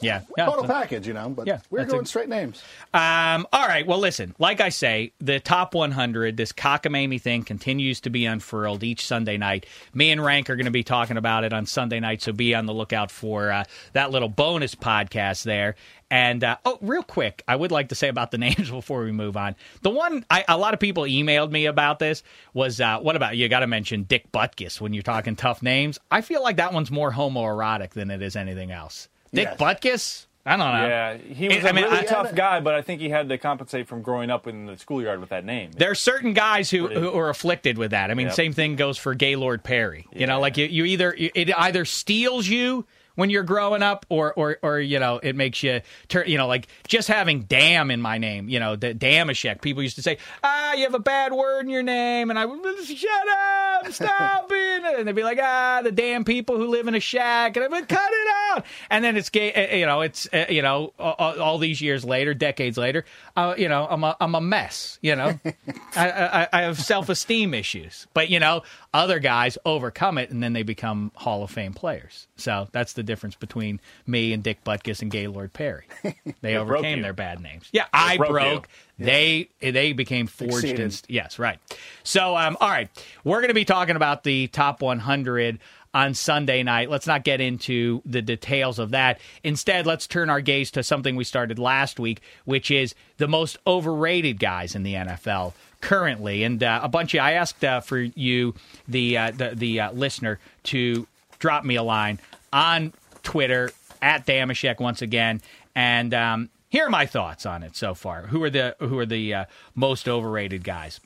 [0.00, 0.22] Yeah.
[0.36, 0.46] yeah.
[0.46, 1.28] Total package, you know.
[1.28, 2.62] But Yeah, we're going a- straight names.
[2.94, 3.86] Um, all right.
[3.86, 8.82] Well, listen, like I say, the top 100, this cockamamie thing continues to be unfurled
[8.84, 9.66] each Sunday night.
[9.94, 12.54] Me and Rank are going to be talking about it on Sunday night, so be
[12.54, 15.74] on the lookout for uh, that little bonus podcast there.
[16.10, 19.12] And uh, oh, real quick, I would like to say about the names before we
[19.12, 19.56] move on.
[19.82, 22.22] The one I, a lot of people emailed me about this
[22.54, 23.48] was uh, what about you?
[23.48, 25.98] Got to mention Dick Butkus when you're talking tough names.
[26.10, 29.08] I feel like that one's more homoerotic than it is anything else.
[29.32, 29.58] Dick Yes.
[29.58, 30.24] Butkus.
[30.46, 30.88] I don't know.
[30.88, 33.28] Yeah, he was I a mean, really I- tough guy, but I think he had
[33.28, 35.72] to compensate from growing up in the schoolyard with that name.
[35.72, 38.10] There are certain guys who, who are afflicted with that.
[38.10, 38.34] I mean, Yep.
[38.36, 40.06] same thing goes for Gaylord Perry.
[40.14, 42.86] You know, like you, you either it either steals you
[43.18, 46.28] when you're growing up, or or or you know, it makes you turn.
[46.28, 48.48] You know, like just having "damn" in my name.
[48.48, 49.60] You know, the Dameshek.
[49.60, 52.44] People used to say, "Ah, you have a bad word in your name," and I
[52.46, 56.86] would shut up, stop it, and they'd be like, "Ah, the damn people who live
[56.86, 59.52] in a shack," and I'd be "Cut it out." And then it's gay.
[59.52, 63.04] uh, You know, it's uh, you know, all, all these years later, decades later,
[63.36, 65.00] uh, you know, I'm a I'm a mess.
[65.02, 65.40] You know,
[65.96, 68.62] I, I, I have self esteem issues, but you know,
[68.94, 72.28] other guys overcome it and then they become Hall of Fame players.
[72.36, 75.84] So that's the difference between me and Dick Butkus and Gaylord Perry.
[76.40, 77.68] They overcame their bad names.
[77.72, 78.68] Yeah, I broke broke.
[78.98, 81.06] They they became forged.
[81.08, 81.58] Yes, right.
[82.04, 82.88] So, um, all right,
[83.24, 85.58] we're going to be talking about the top 100
[85.94, 86.90] on Sunday night.
[86.90, 89.20] Let's not get into the details of that.
[89.42, 93.58] Instead, let's turn our gaze to something we started last week, which is the most
[93.66, 96.44] overrated guys in the NFL currently.
[96.44, 98.54] And uh, a bunch of I asked uh, for you,
[98.86, 101.06] the uh, the, the uh, listener, to
[101.38, 102.18] drop me a line
[102.52, 102.92] on
[103.28, 105.42] Twitter at Dameshek once again,
[105.74, 108.22] and um, here are my thoughts on it so far.
[108.22, 111.00] Who are the who are the uh, most overrated guys?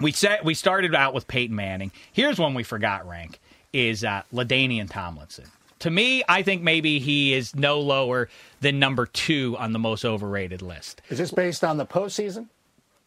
[0.00, 1.92] we said we started out with Peyton Manning.
[2.12, 3.06] Here's one we forgot.
[3.06, 3.38] Rank
[3.72, 5.46] is uh, Ladainian Tomlinson.
[5.80, 8.28] To me, I think maybe he is no lower
[8.60, 11.00] than number two on the most overrated list.
[11.08, 12.48] Is this based on the postseason?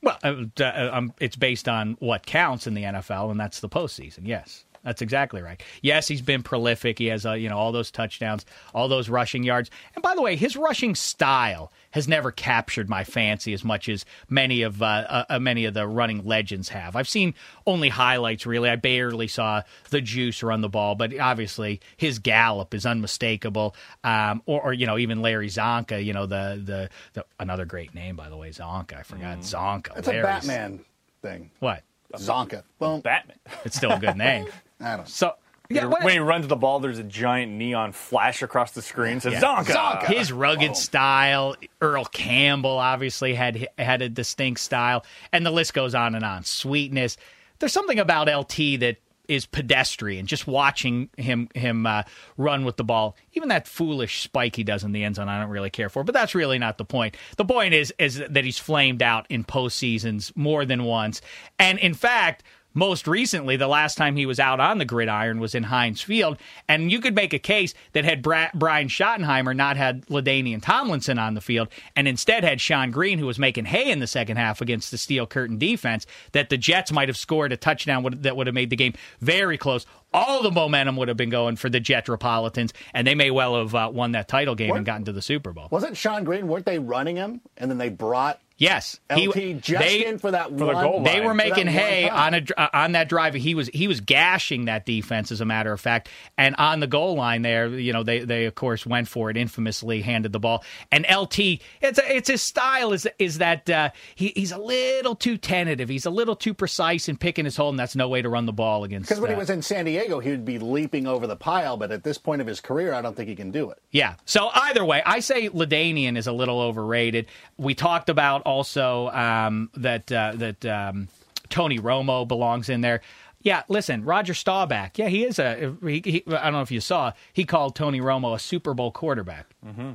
[0.02, 3.70] Well, uh, uh, um, it's based on what counts in the NFL, and that's the
[3.70, 4.22] postseason.
[4.24, 5.62] Yes, that's exactly right.
[5.82, 7.00] Yes, he's been prolific.
[7.00, 9.72] He has, uh, you know, all those touchdowns, all those rushing yards.
[9.96, 14.04] And by the way, his rushing style has never captured my fancy as much as
[14.30, 16.96] many of uh, uh, uh, many of the running legends have.
[16.96, 17.34] I've seen
[17.66, 18.46] only highlights.
[18.46, 23.76] Really, I barely saw the juice run the ball, but obviously his gallop is unmistakable.
[24.04, 26.04] Um, or, or you know, even Larry Csonka.
[26.04, 29.00] You know, the, the the another great name by the way, Csonka.
[29.00, 29.98] I forgot Csonka.
[29.98, 30.84] It's a Batman
[31.22, 31.52] thing.
[31.60, 31.84] What?
[32.16, 32.64] Zonka.
[32.80, 33.02] Boom.
[33.02, 33.38] Batman.
[33.66, 34.48] It's still a good name.
[34.80, 35.04] I don't know.
[35.06, 35.34] So
[35.70, 39.20] yeah, what- when he runs the ball, there's a giant neon flash across the screen.
[39.20, 39.66] Says Zonka.
[39.66, 40.06] Zonka.
[40.06, 41.56] his rugged style.
[41.82, 46.44] Earl Campbell obviously had had a distinct style, and the list goes on and on.
[46.44, 47.18] Sweetness.
[47.60, 48.98] There's something about LT that
[49.28, 50.26] is pedestrian.
[50.26, 52.04] Just watching him him uh,
[52.38, 55.40] run with the ball, even that foolish spike he does in the end zone, I
[55.40, 56.04] don't really care for.
[56.04, 57.16] But that's really not the point.
[57.38, 61.22] The point is is that he's flamed out in postseasons more than once,
[61.60, 62.44] and in fact.
[62.74, 66.38] Most recently, the last time he was out on the gridiron was in Heinz Field,
[66.68, 71.20] and you could make a case that had Bra- Brian Schottenheimer not had Ladainian Tomlinson
[71.20, 74.38] on the field, and instead had Shonn Greene, who was making hay in the second
[74.38, 78.36] half against the Steel Curtain defense, that the Jets might have scored a touchdown that
[78.36, 79.86] would have made the game very close.
[80.12, 83.74] All the momentum would have been going for the Jetropolitans, and they may well have
[83.74, 85.68] uh, won that title game and gotten to the Super Bowl.
[85.72, 86.48] Wasn't Shonn Greene?
[86.48, 90.56] Weren't they running him, and then they brought Yes, LT just they- in for that
[90.56, 90.76] the one?
[90.76, 93.34] goal They were making hay on a uh, on that drive.
[93.34, 96.08] He was he was gashing that defense, as a matter of fact.
[96.38, 99.38] And on the goal line there, you know, they they of course went for it,
[99.38, 100.64] infamously handed the ball.
[100.92, 101.40] And LT,
[101.82, 105.90] it's a, it's his style is is that uh, he, he's a little too tentative.
[105.90, 108.46] He's a little too precise in picking his hole, and that's no way to run
[108.46, 109.10] the ball against.
[109.10, 111.76] Because when he uh, was in San Diego, he would be leaping over the pile,
[111.76, 113.82] but at this point of his career, I don't think he can do it.
[113.90, 114.16] Yeah.
[114.26, 117.26] So either way, I say Ladainian is a little overrated.
[117.58, 121.08] We talked about also um, that uh, that um,
[121.50, 123.02] Tony Romo belongs in there.
[123.42, 124.98] Yeah, listen, Roger Staubach.
[124.98, 125.76] Yeah, he is a.
[125.82, 127.12] He, he, I don't know if you saw.
[127.34, 129.48] He called Tony Romo a Super Bowl quarterback,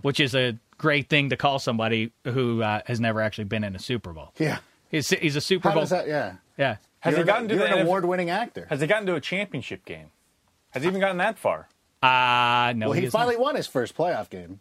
[0.03, 3.75] which is a great thing to call somebody who uh, has never actually been in
[3.75, 4.33] a Super Bowl.
[4.39, 4.59] Yeah.
[4.91, 5.83] He's, he's a Super How Bowl.
[5.83, 6.07] does that?
[6.09, 6.35] Yeah.
[6.57, 6.77] Yeah.
[7.01, 8.67] Has you're he gotten an, to you're the an award-winning actor.
[8.71, 10.11] Has he gotten to a championship game?
[10.71, 11.69] Has he even gotten that far?
[12.03, 13.21] Uh, no, well, he is not.
[13.21, 14.61] finally won his first playoff game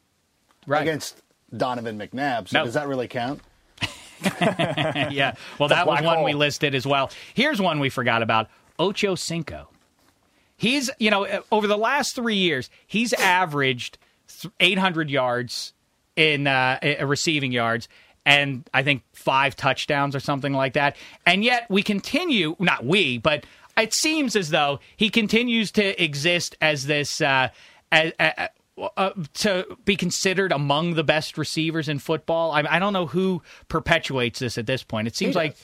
[0.65, 0.82] right.
[0.82, 1.21] against
[1.56, 2.47] Donovan McNabb.
[2.50, 2.65] So No.
[2.65, 3.41] does that really count?
[4.41, 5.36] yeah.
[5.60, 6.25] Well, that was one hole.
[6.25, 7.12] we listed as well.
[7.34, 8.49] Here's one we forgot about
[8.80, 9.69] Ocho Cinco.
[10.58, 13.97] He's, you know, uh, over the last three years, he's averaged
[14.60, 15.73] 800 yards
[16.15, 17.88] in uh, uh, receiving yards
[18.27, 20.97] and I think five touchdowns or something like that.
[21.25, 23.45] And yet we continue, not we, but
[23.77, 27.49] it seems as though he continues to exist as this, uh,
[27.89, 28.47] as, uh,
[28.95, 32.51] uh, to be considered among the best receivers in football.
[32.51, 35.07] I, I don't know who perpetuates this at this point.
[35.07, 35.55] It seems like.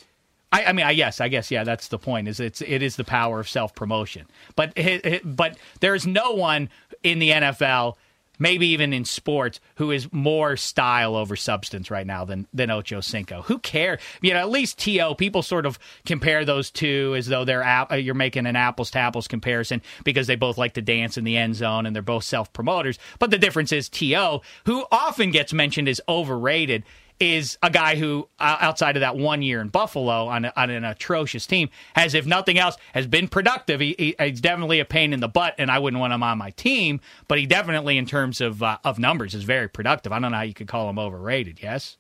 [0.51, 1.63] I, I mean, I yes, I guess, yeah.
[1.63, 2.27] That's the point.
[2.27, 4.27] Is it's it is the power of self promotion.
[4.55, 6.69] But hi- hi- but there is no one
[7.01, 7.95] in the NFL,
[8.39, 13.01] maybe even in sports, who is more style over substance right now than than Ocho
[13.01, 13.41] Cinco.
[13.43, 13.99] Who cares?
[14.21, 17.95] You know, at least To people sort of compare those two as though they're uh,
[17.95, 21.37] you're making an apples to apples comparison because they both like to dance in the
[21.37, 22.99] end zone and they're both self promoters.
[23.19, 26.83] But the difference is T.O., who often gets mentioned as overrated
[27.23, 30.69] is a guy who, uh, outside of that one year in Buffalo on, a, on
[30.69, 33.79] an atrocious team, has, if nothing else, has been productive.
[33.79, 36.37] He, he, he's definitely a pain in the butt, and I wouldn't want him on
[36.37, 36.99] my team.
[37.27, 40.11] But he definitely, in terms of uh, of numbers, is very productive.
[40.11, 41.59] I don't know how you could call him overrated.
[41.61, 41.97] Yes.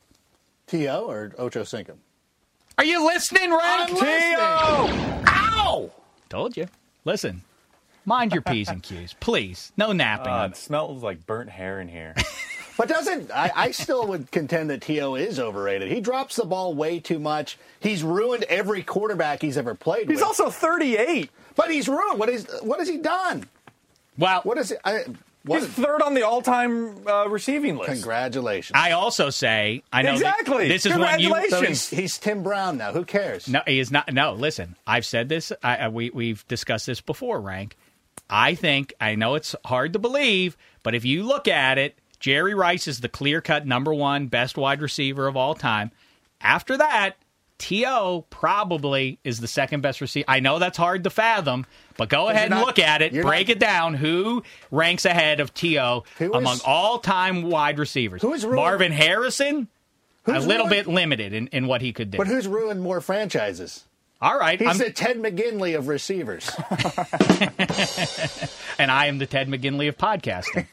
[0.67, 1.05] T.O.
[1.05, 1.97] or Ocho Cinco?
[2.77, 3.91] Are you listening, Rank?
[4.01, 5.25] I'm.
[5.27, 5.91] Ow!
[6.29, 6.67] Told you.
[7.05, 7.43] Listen,
[8.05, 9.71] mind your p's and q's, please.
[9.77, 10.33] No napping.
[10.33, 12.15] Uh, it smells like burnt hair in here.
[12.77, 15.15] But doesn't I, I still would contend that T.O.
[15.15, 15.91] is overrated.
[15.91, 17.57] He drops the ball way too much.
[17.79, 20.23] He's ruined every quarterback he's ever played He's with.
[20.23, 21.29] also 38.
[21.55, 22.19] but he's ruined.
[22.19, 23.45] What is what has he done?
[24.17, 24.79] well, What is it?
[24.83, 25.03] I,
[25.45, 27.91] what, He's third on the all-time uh, receiving list.
[27.91, 28.71] congratulations.
[28.79, 30.67] I also say I know Exactly.
[30.69, 31.89] this is when you so Congratulations.
[31.89, 32.93] he's, he's Tim Brown now.
[32.93, 33.47] Who cares?
[33.49, 34.11] No, he is not.
[34.13, 34.77] No, listen.
[34.87, 35.51] I've said this.
[35.61, 37.41] I, I, we we've discussed this before.
[37.41, 37.75] Rank.
[38.29, 42.53] I think I know it's hard to believe, but if you look at it, Jerry
[42.53, 45.91] Rice is the clear-cut number one best wide receiver of all time.
[46.39, 47.17] After that,
[47.57, 48.25] T.O.
[48.29, 50.23] probably is the second best receiver.
[50.29, 51.65] I know that's hard to fathom,
[51.97, 53.93] but go ahead and not- look at it, break not- it down.
[53.95, 56.05] Who ranks ahead of T.O.
[56.21, 58.21] among all-time wide receivers?
[58.21, 59.67] Who is ruined- Marvin Harrison?
[60.25, 62.17] a little ruined- bit limited in, in what he could do.
[62.17, 63.83] But who's ruined more franchises?
[64.23, 66.47] All right, He's I'm- the Ted McGinley of receivers.
[68.79, 70.65] and I am the Ted McGinley of podcasting.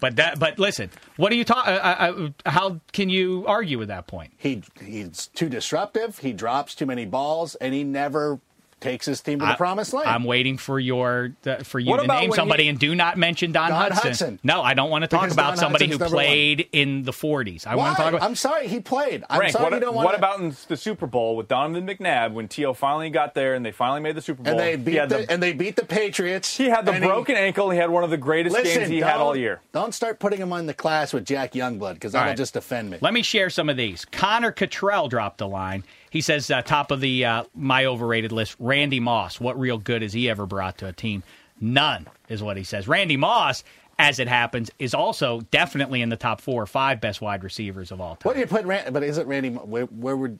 [0.00, 1.74] but that, but listen, what are you talking?
[1.74, 4.32] Uh, uh, how can you argue with that point?
[4.38, 6.18] he he's too disruptive.
[6.18, 8.40] He drops too many balls, and he never
[8.80, 10.08] takes his team to the I- promised land.
[10.08, 13.18] I'm waiting for your uh, for you What to name somebody he- and do not
[13.18, 14.10] mention Don, Don Hutson.
[14.10, 14.38] Hutson.
[14.42, 16.24] No, I don't want to talk Because about Don somebody Hutson's who number one.
[16.24, 17.66] played in the 40s.
[17.66, 17.84] I Why?
[17.84, 18.22] want to talk about.
[18.24, 19.24] I'm sorry, he played.
[19.28, 20.06] I'm Frank, sorry what, you don't want.
[20.06, 22.74] what about in the Super Bowl with Donovan McNabb when T.O.
[22.74, 24.52] finally got there and they finally made the Super Bowl?
[24.52, 26.56] And they beat the, the, and they beat the Patriots.
[26.56, 27.70] he had the and broken ankle.
[27.70, 29.60] He had one of the greatest Listen, games he had all year.
[29.72, 32.36] Don't start putting him on the class with Jack Youngblood because All that'll right.
[32.36, 32.98] just offend me.
[33.00, 34.04] Let me share some of these.
[34.04, 35.84] Connor Cottrell dropped a line.
[36.10, 39.40] He says, uh, top of the uh, my overrated list, Randy Moss.
[39.40, 41.22] What real good has he ever brought to a team?
[41.60, 42.86] None, is what he says.
[42.86, 43.64] Randy Moss,
[43.98, 47.90] as it happens, is also definitely in the top four or five best wide receivers
[47.90, 48.20] of all time.
[48.22, 48.64] What do you put?
[48.64, 49.50] Rand, but is it Randy?
[49.50, 50.38] Where, where would?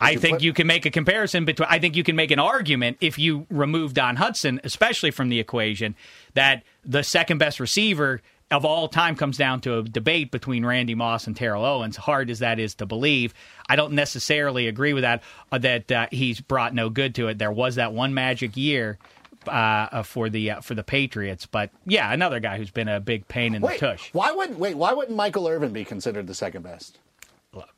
[0.00, 1.68] I you think put- you can make a comparison between.
[1.70, 5.40] I think you can make an argument if you remove Don Hutson, especially from the
[5.40, 5.94] equation,
[6.34, 10.94] that the second best receiver of all time comes down to a debate between Randy
[10.94, 11.96] Moss and Terrell Owens.
[11.96, 13.34] Hard as that is to believe,
[13.68, 15.22] I don't necessarily agree with that.
[15.50, 17.38] Uh, that uh, he's brought no good to it.
[17.38, 18.98] There was that one magic year.
[19.46, 22.98] Uh, uh, for the uh, for the Patriots, but yeah, another guy who's been a
[22.98, 24.08] big pain in Wait, the tush.
[24.12, 24.76] why wouldn't wait?
[24.76, 26.98] Why wouldn't Michael Irvin be considered the second best?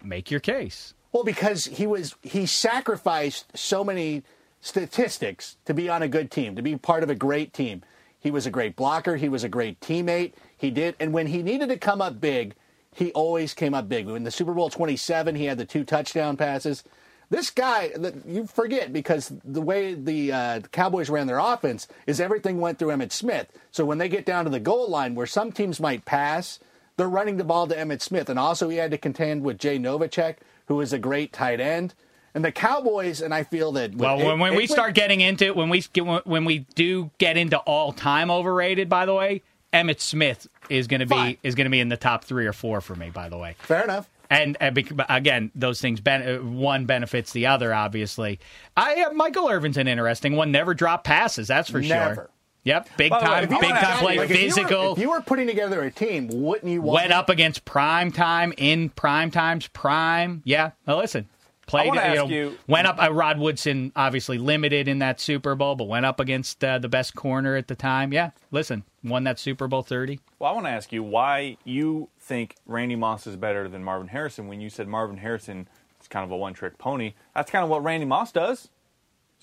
[0.03, 0.95] Make your case.
[1.13, 4.23] Well, because he was he sacrificed so many
[4.63, 7.83] statistics to be on a good team, to be part of a great team.
[8.19, 9.17] He was a great blocker.
[9.17, 10.33] He was a great teammate.
[10.59, 12.55] He did, and when he needed to come up big,
[12.93, 14.09] he always came up big.
[14.09, 16.83] In the Super Bowl 27, he had the two touchdown passes.
[17.31, 17.93] This guy,
[18.27, 22.89] you forget because the way the uh, Cowboys ran their offense is everything went through
[22.89, 23.53] Emmitt Smith.
[23.71, 26.59] So when they get down to the goal line, where some teams might pass,
[26.97, 29.79] they're running the ball to Emmitt Smith, and also he had to contend with Jay
[29.79, 31.95] Novacek, who is a great tight end.
[32.35, 35.69] And the Cowboys, and I feel that Well, when, when we start getting into when
[35.69, 35.83] we
[36.25, 41.01] when we do get into all time overrated, by the way, Emmitt Smith is going
[41.01, 41.37] to be Fine.
[41.43, 43.11] is going to be in the top three or four for me.
[43.11, 44.09] By the way, fair enough.
[44.31, 47.73] and, and bec- again, those things ben- uh, one benefits the other.
[47.75, 48.41] Obviously,
[48.77, 50.51] I uh, Michael Irvin's an interesting one.
[50.53, 52.31] Never dropped passes, that's for sure.
[52.65, 54.93] Yep, big By the way, time, big time play, Like, if you were- physical.
[54.93, 58.53] If you, were, putting together a team, wouldn't you want went up against prime time
[58.59, 60.43] in prime times prime.
[60.45, 61.29] Yeah, now listen.
[61.69, 63.01] Played, you ask know, you- went up.
[63.01, 66.89] Uh, Rod Woodson obviously limited in that Super Bowl, but went up against uh, the
[66.89, 68.13] best corner at the time.
[68.13, 70.19] Yeah, listen, won that Super Bowl thirty.
[70.39, 74.09] Well, I want to ask you why you think Randy Moss is better than Marvin
[74.09, 75.69] Harrison when you said Marvin Harrison
[76.01, 77.13] is kind of a one-trick pony.
[77.35, 78.69] That's kind of what Randy Moss does.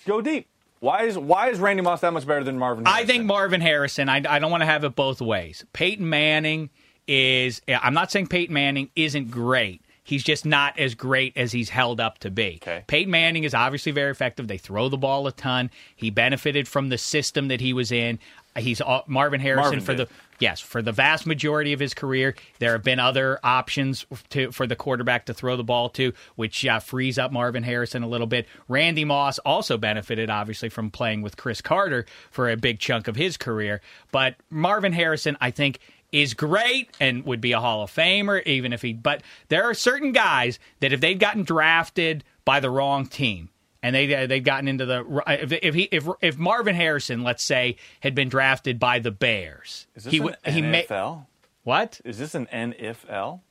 [0.05, 0.47] Go deep.
[0.79, 2.85] Why is why is Randy Moss that much better than Marvin?
[2.85, 3.03] Harrison?
[3.03, 4.09] I think Marvin Harrison.
[4.09, 5.63] I, I don't want to have it both ways.
[5.73, 6.69] Peyton Manning
[7.07, 7.61] is.
[7.67, 9.81] I'm not saying Peyton Manning isn't great.
[10.05, 12.59] He's just not as great as he's held up to be.
[12.61, 12.83] Okay.
[12.85, 14.47] Peyton Manning is obviously very effective.
[14.47, 15.71] They throw the ball a ton.
[15.95, 18.19] He benefited from the system that he was in.
[18.57, 20.07] He's all, Marvin Harrison Marvin for did.
[20.07, 22.35] the yes for the vast majority of his career.
[22.59, 26.65] There have been other options to, for the quarterback to throw the ball to, which
[26.65, 28.47] uh, frees up Marvin Harrison a little bit.
[28.67, 33.15] Randy Moss also benefited obviously from playing with Cris Carter for a big chunk of
[33.15, 35.79] his career, but Marvin Harrison, I think.
[36.11, 38.93] Is great and would be a Hall of Famer, even if he.
[38.93, 43.49] But there are certain guys that if they'd gotten drafted by the wrong team,
[43.85, 47.75] and they they'd gotten into the if if he if if Marvin Harrison, let's say,
[47.99, 51.27] had been drafted by the Bears, Is this he an he NFL?
[51.63, 52.01] what?
[52.03, 53.41] Is this an NFL?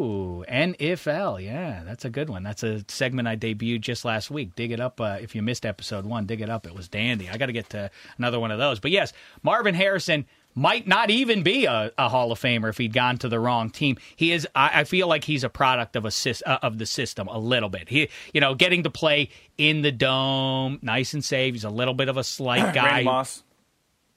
[0.00, 2.42] Ooh, NFL, yeah, that's a good one.
[2.42, 4.54] That's a segment I debuted just last week.
[4.54, 6.26] Dig it up uh, if you missed episode one.
[6.26, 7.28] Dig it up; it was dandy.
[7.30, 8.80] I got to get to another one of those.
[8.80, 9.12] But yes,
[9.42, 13.28] Marvin Harrison might not even be a, a Hall of Famer if he'd gone to
[13.28, 13.96] the wrong team.
[14.16, 14.46] He is.
[14.54, 16.12] I, I feel like he's a product of a
[16.46, 17.88] uh, of the system a little bit.
[17.88, 21.54] He, you know, getting to play in the dome, nice and safe.
[21.54, 22.86] He's a little bit of a slight guy.
[22.86, 23.42] Randy Moss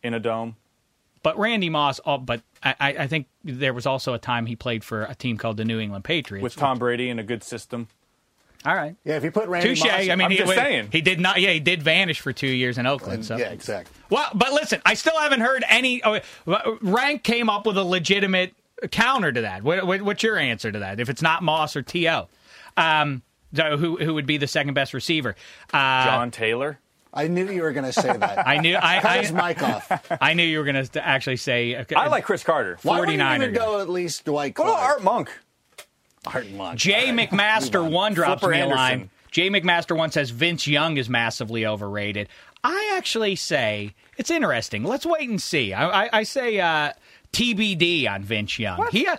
[0.02, 0.56] in a dome.
[1.22, 4.56] But Randy Moss, oh, but I, I I think there was also a time he
[4.56, 6.44] played for a team called the New England Patriots.
[6.44, 7.88] with Tom Brady in a good system.
[8.66, 8.96] All right.
[9.04, 9.82] Yeah, if you put Randy Touche.
[9.84, 10.90] Moss, I mean, I'm he, just saying.
[10.92, 11.42] he did not.
[11.42, 13.26] Yeah, he did vanish for two years in Oakland.
[13.26, 13.94] So yeah, exactly.
[14.10, 16.02] Well, but listen, I still haven't heard any.
[16.04, 16.20] Oh,
[16.82, 18.54] Rank came up with a legitimate
[18.92, 19.64] counter to that.
[19.64, 21.00] What, what, what's your answer to that?
[21.00, 22.28] If it's not Moss or T.O,
[22.78, 23.22] um,
[23.54, 25.36] so who who would be the second best receiver?
[25.74, 26.80] Uh, John Taylor.
[27.14, 28.48] I knew you were going to say that.
[28.48, 30.18] I knew I Cut his I, mic off.
[30.22, 31.76] I knew you were going to actually say.
[31.76, 32.80] uh, I like Cris Carter.
[32.82, 34.84] Why wouldn't you 49er even go at least Dwight Go to Clark?
[34.84, 35.32] Art Monk.
[36.26, 36.80] Art Monk.
[36.80, 37.30] Jay All right.
[37.30, 39.10] McMaster one drops Flipper me a line.
[39.32, 42.30] Jay McMaster one says Vince Young is massively overrated.
[42.64, 44.84] I actually say it's interesting.
[44.84, 45.74] Let's wait and see.
[45.74, 46.94] I, I, I say uh,
[47.34, 48.88] TBD on Vince Young.
[48.92, 49.18] He, uh,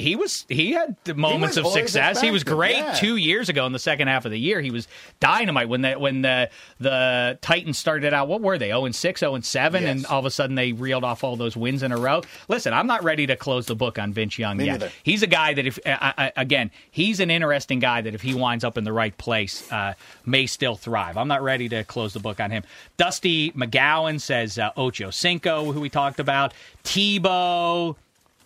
[0.00, 2.20] he was he had the moments of success.
[2.20, 2.92] He was great yeah.
[2.92, 4.60] two years ago in the second half of the year.
[4.60, 4.88] He was
[5.20, 8.28] dynamite when the when the the Titans started out.
[8.28, 8.68] What were they?
[8.68, 11.36] Zero and six, zero and seven, and all of a sudden they reeled off all
[11.36, 12.22] those wins in a row.
[12.48, 14.72] Listen, I'm not ready to close the book on Vince Young Me yet.
[14.72, 14.92] neither.
[15.02, 18.34] He's a guy that if I, I, again, he's an interesting guy that if he
[18.34, 19.94] winds up in the right place, uh,
[20.24, 21.16] may still thrive.
[21.16, 22.62] I'm not ready to close the book on him.
[22.96, 27.96] Dusty McGowan says uh, Ocho Cinco, who we talked about, Tebow.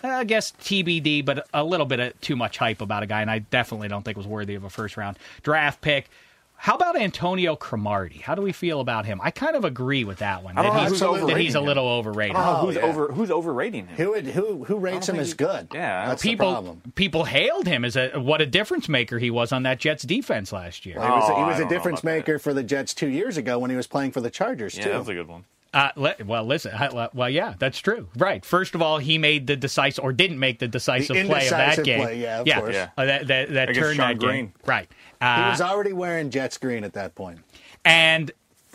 [0.04, 3.30] I guess TBD, but a little bit of too much hype about a guy, and
[3.30, 6.08] I definitely don't think was worthy of a first round draft pick.
[6.56, 8.20] How about Antonio Cromartie?
[8.20, 9.20] How do we feel about him?
[9.22, 10.56] I kind of agree with that one.
[10.56, 12.36] I don't that know he's, that he's a little overrated.
[12.38, 12.82] Oh, who's yeah.
[12.82, 13.96] over who's overrating him.
[13.96, 15.68] Who would, who who rates him as he- good?
[15.74, 16.06] Yeah.
[16.06, 16.80] that's the people problem.
[16.94, 20.52] people hailed him as a what a difference maker he was on that Jets defense
[20.52, 20.94] last year.
[20.94, 22.16] He was, Oh, he was a oh, don't know difference about that.
[22.18, 24.84] maker for the Jets two years ago when he was playing for the Chargers Yeah,
[24.84, 24.90] too.
[24.90, 25.44] that was a good one.
[25.74, 26.72] Uh, le- well, listen.
[26.74, 28.08] I- Well, yeah, that's true.
[28.16, 28.44] Right.
[28.44, 31.50] First of all, he made the decisive or didn't make the decisive The play of
[31.50, 32.00] that indecisive game.
[32.00, 32.68] play, yeah, of yeah.
[32.70, 32.88] Yeah.
[32.96, 34.28] Uh, that that, that turned Shonn that game.
[34.30, 34.52] Greene.
[34.64, 34.88] Right.
[35.20, 37.40] he Uh, was already wearing Jets green at that point.
[37.84, 38.30] And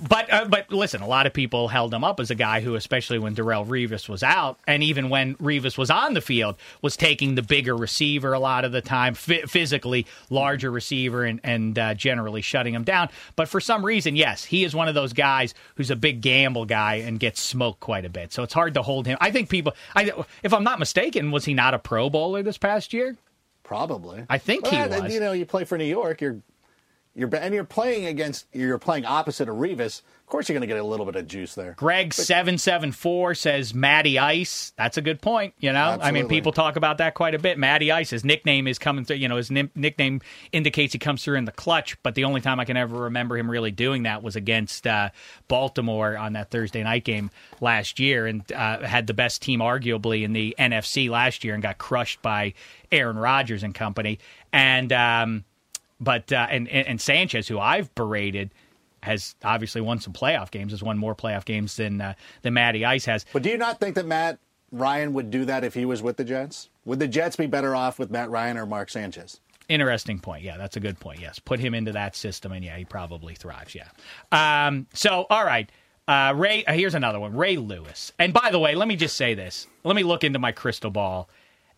[0.08, 2.76] but uh, but listen, a lot of people held him up as a guy who,
[2.76, 6.96] especially when Darrelle Revis was out, and even when Revis was on the field, was
[6.96, 11.78] taking the bigger receiver a lot of the time, Phy- physically larger receiver, and and
[11.78, 13.10] uh, generally shutting him down.
[13.36, 16.66] But for some reason, yes, he is one of those guys who's a big gamble
[16.66, 18.32] guy and gets smoked quite a bit.
[18.32, 19.18] So it's hard to hold him.
[19.22, 19.74] I think people.
[19.96, 20.12] I,
[20.44, 23.18] if I'm not mistaken, was he not a Pro Bowler this past year?
[23.64, 24.26] Probably.
[24.30, 25.14] I think he was.
[25.14, 26.22] You know, you play for New York.
[26.22, 26.40] You're
[27.16, 28.46] you're and you're playing against.
[28.54, 30.02] You're playing opposite of Revis.
[30.02, 31.74] Of course, you're going to get a little bit of juice there.
[31.74, 34.74] Greg seven seven four says Matty Ice.
[34.78, 35.56] That's a good point.
[35.60, 37.58] You know, I mean, people talk about that quite a bit.
[37.58, 39.18] Matty Ice, his nickname is coming through.
[39.18, 41.98] You know, his nim- nickname indicates he comes through in the clutch.
[42.04, 45.10] But the only time I can ever remember him really doing that was against uh,
[45.48, 50.24] Baltimore on that Thursday night game last year, and uh, had the best team arguably
[50.24, 52.54] in the NFC last year, and got crushed by
[52.92, 54.20] Aaron Rodgers and company.
[54.54, 55.44] And um,
[56.00, 58.52] but uh, and, and and Sanchez, who I've berated,
[59.04, 60.72] has obviously won some playoff games.
[60.72, 63.26] Has won more playoff games than uh, than Matty Ice has.
[63.34, 64.40] But do you not think that Matt
[64.72, 66.70] Ryan would do that if he was with the Jets?
[66.86, 69.40] Would the Jets be better off with Matt Ryan or Mark Sanchez?
[69.68, 70.44] Interesting point.
[70.44, 71.20] Yeah, that's a good point.
[71.20, 73.76] Yes, put him into that system, and yeah, he probably thrives.
[73.76, 73.88] Yeah.
[74.32, 75.72] Um, so, all right.
[76.08, 77.36] Uh, Ray, uh, here's another one.
[77.36, 78.12] Ray Lewis.
[78.18, 79.68] And by the way, let me just say this.
[79.84, 81.30] Let me look into my crystal ball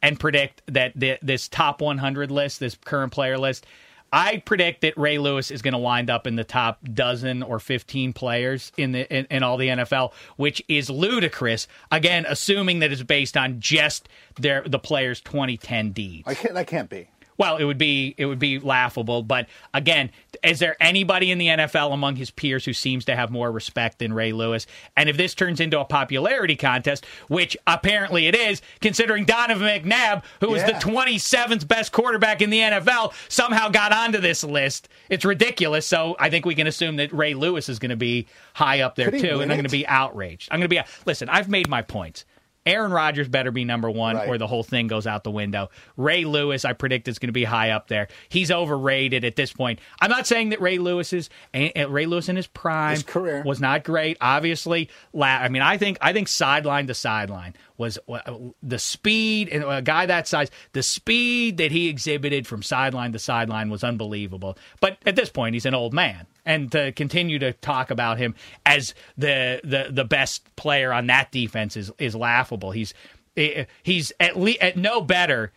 [0.01, 3.65] and predict that the, this top 100 list, this current player list,
[4.13, 7.59] I predict that Ray Lewis is going to wind up in the top dozen or
[7.59, 11.67] 15 players in the in, in all the NFL, which is ludicrous.
[11.91, 16.27] Again, assuming that it's based on just their the players' 2010 deeds.
[16.27, 16.53] I can't.
[16.53, 17.07] That can't be.
[17.41, 20.11] Well, it would be it would be laughable, but again,
[20.43, 23.97] is there anybody in the NFL among his peers who seems to have more respect
[23.97, 24.67] than Ray Lewis?
[24.95, 30.23] And if this turns into a popularity contest, which apparently it is, considering Donovan McNabb,
[30.39, 35.25] who was the 27th best quarterback in the NFL, somehow got onto this list, it's
[35.25, 35.87] ridiculous.
[35.87, 38.95] So I think we can assume that Ray Lewis is going to be high up
[38.95, 40.49] there too, and I'm going to be outraged.
[40.51, 41.27] I'm going to be listen.
[41.27, 42.23] I've made my points.
[42.65, 44.27] Aaron Rodgers better be number one, Right.
[44.29, 45.69] or the whole thing goes out the window.
[45.97, 48.07] Ray Lewis, I predict, is going to be high up there.
[48.29, 49.79] He's overrated at this point.
[49.99, 53.03] I'm not saying that Ray Lewis is eh, eh, Ray Lewis in his prime His
[53.03, 53.41] career.
[53.45, 54.17] was not great.
[54.21, 54.89] Obviously,
[55.19, 58.19] I mean, I think I think sideline to sideline was uh,
[58.61, 63.19] the speed and a guy that size, the speed that he exhibited from sideline to
[63.19, 64.55] sideline was unbelievable.
[64.79, 68.35] But at this point, he's an old man, and to continue to talk about him
[68.65, 72.71] as the the the best player on that defense is is laughable.
[72.71, 72.93] He's
[73.37, 75.51] eh, he's at least at no better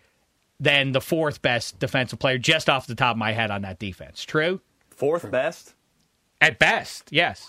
[0.60, 3.78] than the fourth best defensive player just off the top of my head on that
[3.78, 4.24] defense.
[4.24, 4.60] True?
[4.90, 5.74] Fourth best.
[6.40, 7.48] At best, yes.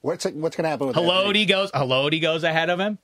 [0.00, 1.08] What's what's going to happen with Ed Reed?
[1.10, 1.70] Haloti goes.
[1.72, 2.98] Haloti goes ahead of him.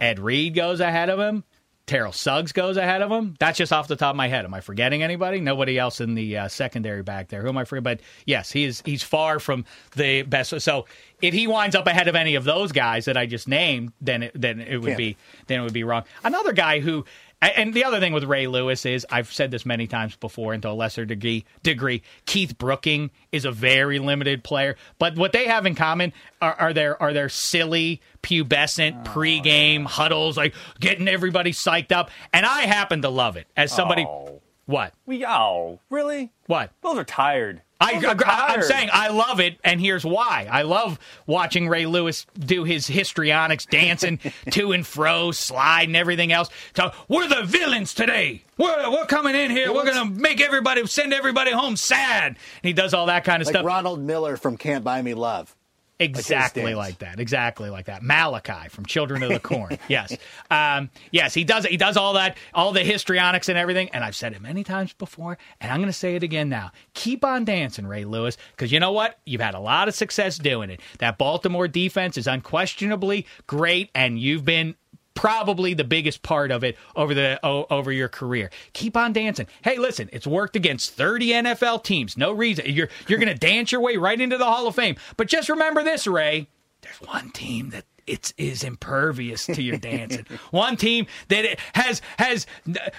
[0.00, 1.44] Ed Reed goes ahead of him.
[1.88, 3.34] Terrell Suggs goes ahead of him.
[3.38, 4.44] That's just off the top of my head.
[4.44, 5.40] Am I forgetting anybody?
[5.40, 7.42] Nobody else in the uh, secondary back there.
[7.42, 7.84] Who am I forgetting?
[7.84, 8.82] But yes, he is.
[8.84, 9.64] He's far from
[9.96, 10.60] the best.
[10.60, 10.84] So
[11.20, 14.24] if he winds up ahead of any of those guys that I just named, then
[14.24, 15.16] it, then it would be
[15.48, 16.04] then it would be wrong.
[16.22, 17.04] Another guy who.
[17.40, 20.62] And the other thing with Ray Lewis is I've said this many times before, and
[20.62, 24.76] to a lesser degree, degree Keith Brooking is a very limited player.
[24.98, 26.12] But what they have in common
[26.42, 32.10] are, are their are their silly, pubescent oh, pregame huddles, like getting everybody psyched up.
[32.32, 34.04] And I happen to love it as somebody.
[34.04, 34.40] Oh.
[34.66, 34.92] What?
[35.06, 36.32] We oh really?
[36.46, 36.72] What?
[36.82, 37.62] Those are tired.
[37.80, 40.48] I, I, am saying I love it, and here's why.
[40.50, 44.18] I love watching Ray Lewis do his histrionics, dancing
[44.50, 46.48] to and fro, slide, and everything else.
[46.74, 48.42] So we're the villains today.
[48.56, 49.72] We're, we're coming in here.
[49.72, 52.26] We're gonna make everybody send everybody home sad.
[52.26, 53.64] And he does all that kind of Like stuff.
[53.64, 55.54] Ronald Miller from Can't Buy Me Love.
[56.00, 57.18] Exactly like that.
[57.18, 58.02] Exactly like that.
[58.02, 59.78] Malachi from Children of the Corn.
[59.88, 60.16] yes.
[60.50, 63.88] Um, yes, he does he does all that, all the histrionics and everything.
[63.90, 66.70] And I've said it many times before, and I'm gonna say it again now.
[66.94, 69.18] Keep on dancing, Ray Lewis, because you know what?
[69.26, 70.80] You've had a lot of success doing it.
[70.98, 74.76] That Baltimore defense is unquestionably great, and you've been
[75.18, 78.50] probably the biggest part of it over the over your career.
[78.72, 79.48] Keep on dancing.
[79.62, 82.16] Hey, listen, it's worked against 30 NFL teams.
[82.16, 84.94] No reason you're you're going to dance your way right into the Hall of Fame.
[85.16, 86.46] But just remember this, Ray.
[86.82, 90.26] There's one team that it's impervious to your dancing.
[90.50, 92.46] one team that it has has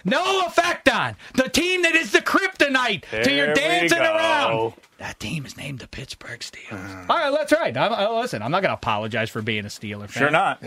[0.04, 1.16] no effect on.
[1.36, 4.74] The team that is the kryptonite to your dancing around.
[4.98, 7.10] That team is named the Pittsburgh Steelers.
[7.10, 7.76] All right, that's right.
[7.76, 10.24] I'm, uh, listen, I'm not going to apologize for being a Steeler fan.
[10.24, 10.62] Sure not.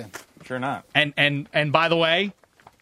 [0.45, 0.85] Sure not.
[0.95, 2.33] And and and by the way,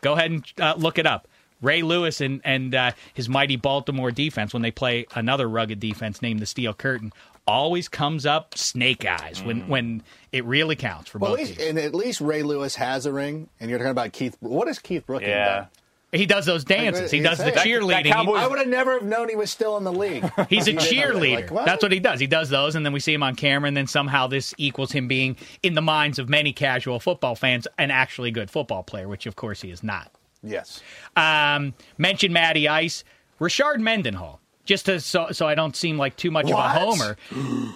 [0.00, 1.26] go ahead and uh, look it up.
[1.62, 6.22] Ray Lewis and and uh, his mighty Baltimore defense when they play another rugged defense
[6.22, 7.12] named the Steel Curtain
[7.50, 11.58] always comes up snake eyes when when it really counts for Well, at both least,
[11.58, 11.70] teams.
[11.70, 14.36] and at least Ray Lewis has a ring, and you're talking about Keith.
[14.40, 15.54] What is Keith Brooking Yeah.
[15.54, 15.66] done?
[16.12, 17.08] He does those dances.
[17.12, 18.12] He He's does the saying- That- that cheerleading.
[18.12, 20.28] I would have never have known he was still in the league.
[20.48, 21.34] He's a cheerleader.
[21.36, 21.66] like, what?
[21.66, 22.18] That's what he does.
[22.18, 24.90] He does those, and then we see him on camera, and then somehow this equals
[24.90, 29.06] him being, in the minds of many casual football fans, an actually good football player,
[29.06, 30.10] which of course he is not.
[30.42, 30.82] Yes.
[31.16, 33.04] Um, mentioned Matty Ice,
[33.40, 34.39] Rashard Mendenhall.
[34.70, 36.54] Just to, so so I don't seem like too much What?
[36.54, 37.16] of a homer.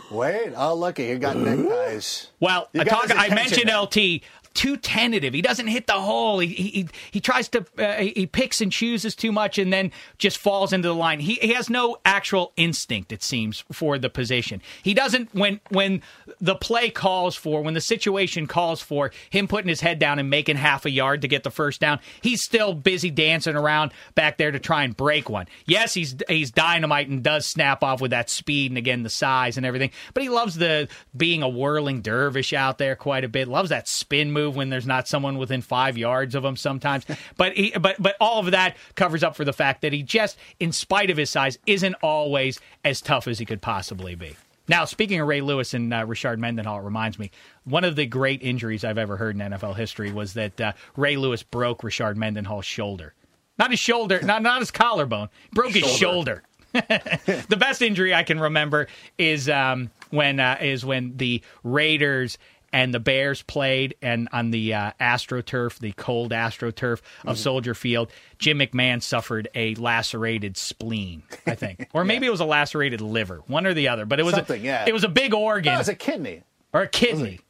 [0.13, 0.53] Wait.
[0.57, 2.29] Oh, look, you got neckties.
[2.39, 3.69] Well, You I, talk, I mentioned.
[3.69, 4.23] LT.
[4.55, 5.35] Too tentative.
[5.35, 6.39] He doesn't hit the hole.
[6.39, 10.39] He he, he tries to uh, he picks and chooses too much, and then just
[10.39, 11.19] falls into the line.
[11.19, 14.63] He, he has no actual instinct, it seems, for the position.
[14.83, 16.03] He doesn't when when
[16.41, 20.31] the play calls for when the situation calls for him putting his head down and
[20.31, 21.99] making half a yard to get the first down.
[22.21, 25.47] He's still busy dancing around back there to try and break one.
[25.67, 29.57] Yes, he's he's dynamite and does snap off with that speed and again the size
[29.57, 29.91] and everything.
[30.15, 30.87] But he loves the
[31.17, 33.49] being a whirling dervish out there quite a bit.
[33.49, 37.05] Loves that spin move when there's not someone within five yards of him sometimes.
[37.37, 40.39] but he, but but all of that covers up for the fact that he just,
[40.61, 44.37] in spite of his size, isn't always as tough as he could possibly be.
[44.67, 47.31] Now, speaking of Ray Lewis and uh, Rashard Mendenhall, it reminds me
[47.65, 51.17] one of the great injuries I've ever heard in NFL history was that uh, Ray
[51.17, 53.13] Lewis broke Rashard Mendenhall's shoulder.
[53.59, 55.29] Not his shoulder, not not his collarbone.
[55.53, 56.43] Broke his shoulder.
[56.73, 62.37] the best injury I can remember is um, when uh, is when the Raiders
[62.75, 67.29] and the Bears played, and on the uh, AstroTurf, the cold AstroTurf Mm-hmm.
[67.29, 72.41] of Soldier Field, Jim McMahon suffered a lacerated spleen, I think, or maybe it was
[72.41, 74.05] a lacerated liver, one or the other.
[74.05, 74.85] But it was Something, a, yeah.
[74.89, 76.43] it was a big organ No, was a kidney.
[76.73, 77.41] or a kidney.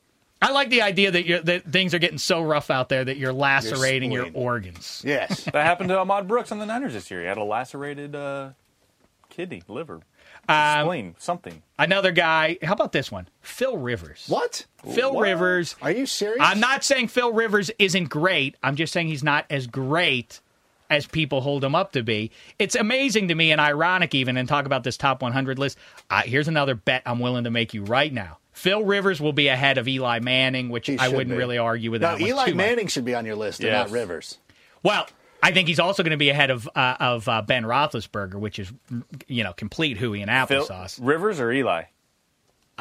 [0.42, 3.16] I like the idea that you're, that things are getting so rough out there that
[3.16, 4.44] you're lacerating your, spleen.
[4.44, 5.02] organs.
[5.06, 5.44] Yes.
[5.44, 7.22] That happened to Ahmad Brooks on the Niners this year.
[7.22, 8.50] He had a lacerated uh,
[9.30, 10.00] kidney, liver,
[10.48, 11.62] Um, spleen, something.
[11.78, 12.58] Another guy.
[12.62, 13.28] How about this one?
[13.40, 14.26] Phil Rivers.
[14.28, 14.66] what?
[14.92, 15.22] Phil What?
[15.22, 15.76] Rivers.
[15.82, 16.38] Are you serious?
[16.40, 18.56] I'm not saying Phil Rivers isn't great.
[18.62, 20.40] I'm just saying he's not as great
[20.90, 22.30] as people hold him up to be.
[22.58, 25.78] It's amazing to me and ironic even and talk about this top 100 list.
[26.10, 28.38] Uh, here's another bet I'm willing to make you right now.
[28.52, 31.36] Phil Rivers will be ahead of Eli Manning, which I wouldn't be.
[31.36, 32.66] really argue with No, that Eli too much.
[32.66, 34.38] Manning should be on your list, and not Rivers.
[34.82, 35.08] Well,
[35.44, 38.58] I think he's also going to be ahead of uh, of uh, Ben Roethlisberger, which
[38.58, 38.72] is
[39.28, 40.98] you know complete hooey and Phil, applesauce.
[41.00, 41.84] Rivers or Eli?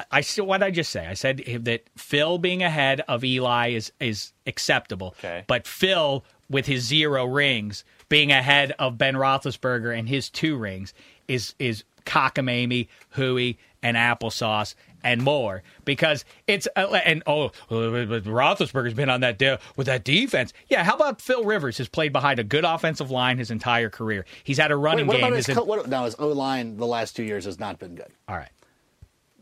[0.09, 1.05] I still what did I just say?
[1.05, 5.13] I said that Phil being ahead of Eli is is acceptable.
[5.19, 5.43] Okay.
[5.45, 10.93] But Phil with his zero rings being ahead of Ben Roethlisberger and his two rings
[11.27, 14.73] is is cockamamie, hooey, and applesauce
[15.03, 19.87] and more because it's uh, and oh uh, but Roethlisberger's been on that de- with
[19.87, 20.53] that defense.
[20.69, 24.25] Yeah, how about Phil Rivers has played behind a good offensive line his entire career.
[24.43, 25.25] He's had a Wait, running what game.
[25.25, 25.45] about his?
[25.47, 28.09] his- Co- what, now his O line the last two years has not been good.
[28.27, 28.51] all right,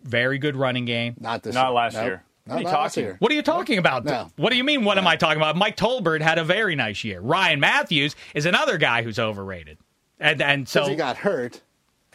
[0.04, 1.16] very good running game.
[1.20, 1.54] Not this.
[1.56, 1.74] Not year.
[1.76, 2.06] last Nope.
[2.06, 2.24] year.
[2.46, 3.16] What are you talking?
[3.20, 4.04] What are you talking about?
[4.04, 4.30] No.
[4.36, 4.84] What do you mean?
[4.84, 5.56] What am I talking about?
[5.56, 7.22] Mike Tolbert had a very nice year.
[7.22, 9.78] Ryan Mathews is another guy who's overrated.
[10.20, 11.62] And and so he got hurt.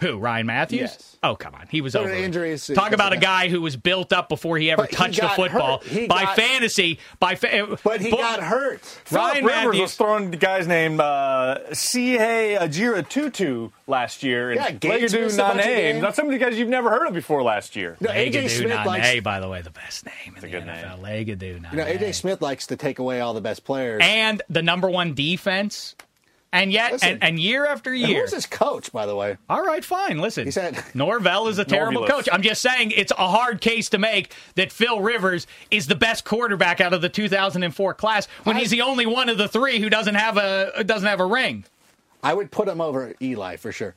[0.01, 0.19] Who?
[0.19, 0.81] Ryan Mathews?
[0.81, 1.17] Yes.
[1.23, 2.25] Oh come on, he was But overrated.
[2.25, 5.19] injuries- Talk about a guy who was built up before he ever But he touched
[5.21, 6.99] a football by got- fantasy.
[7.19, 8.83] By fa- But he Bo- got hurt.
[9.11, 9.81] Ryan Philip Rivers Mathews.
[9.81, 14.51] was throwing the guy's name uh, Seyi Ajirotutu last year.
[14.51, 15.65] And Yeah, Gates Legedu missed a Naanee.
[15.65, 16.01] games.
[16.03, 17.97] That's some of the guys you've never heard of before last year.
[18.01, 19.21] No, AJ Smith Naanee, likes.
[19.23, 21.01] by the way, the best name in the a good NFL.
[21.01, 24.01] Legedu You know, AJ Smith likes to take away all the best players.
[24.05, 25.95] and the number one defense.
[26.57, 29.37] And yet, Listen, and, and year after year, who's his coach, by the way?
[29.51, 30.19] All right, fine.
[30.21, 32.29] Listen, He said- Norvell is a terrible coach.
[32.33, 36.25] I'm just saying it's a hard case to make that Phil Rivers is the best
[36.25, 39.81] quarterback out of the 2004 class when I- he's the only one of the three
[39.81, 41.65] who doesn't have a doesn't have a ring.
[42.23, 43.95] I would put him over Eli for sure.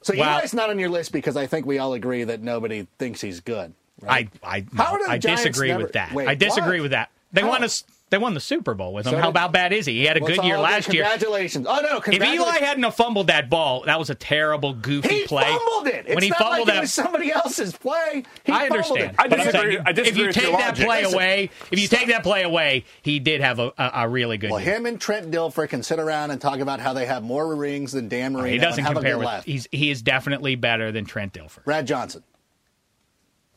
[0.00, 2.86] So Well- Eli's not on your list because I think we all agree that nobody
[2.98, 3.74] thinks he's good.
[4.08, 6.12] I I, no, How do the I disagree never- with that.
[6.14, 6.82] Wait, I disagree why?
[6.84, 7.10] with that.
[7.32, 7.48] They How?
[7.48, 7.82] won us.
[8.10, 9.12] They won the Super Bowl with him.
[9.12, 9.92] So How about bad is he?
[9.98, 11.02] He had a good year last year.
[11.04, 11.66] Congratulations.
[11.68, 12.46] Oh, no, If congratulations.
[12.46, 15.44] Eli hadn't have fumbled that ball, that was a terrible, goofy He play.
[15.44, 16.06] fumbled it.
[16.06, 18.24] It's when he not fumbled like that, it was somebody else's play.
[18.44, 19.10] He I fumbled understand.
[19.10, 19.14] it.
[19.18, 20.86] I But I'm disagree- saying, I disagree if you with take your that logic.
[20.86, 24.08] play Listen, away, if you take that play away, he did have a, a, a
[24.08, 24.74] really good Well, year.
[24.76, 27.92] him and Trent Dilfer can sit around and talk about how they have more rings
[27.92, 28.52] than Dan uh, Marino.
[28.54, 29.26] he doesn't and have a compare good with.
[29.26, 29.44] laugh.
[29.44, 31.62] He's he is definitely better than Trent Dilfer.
[31.64, 32.22] Brad Johnson.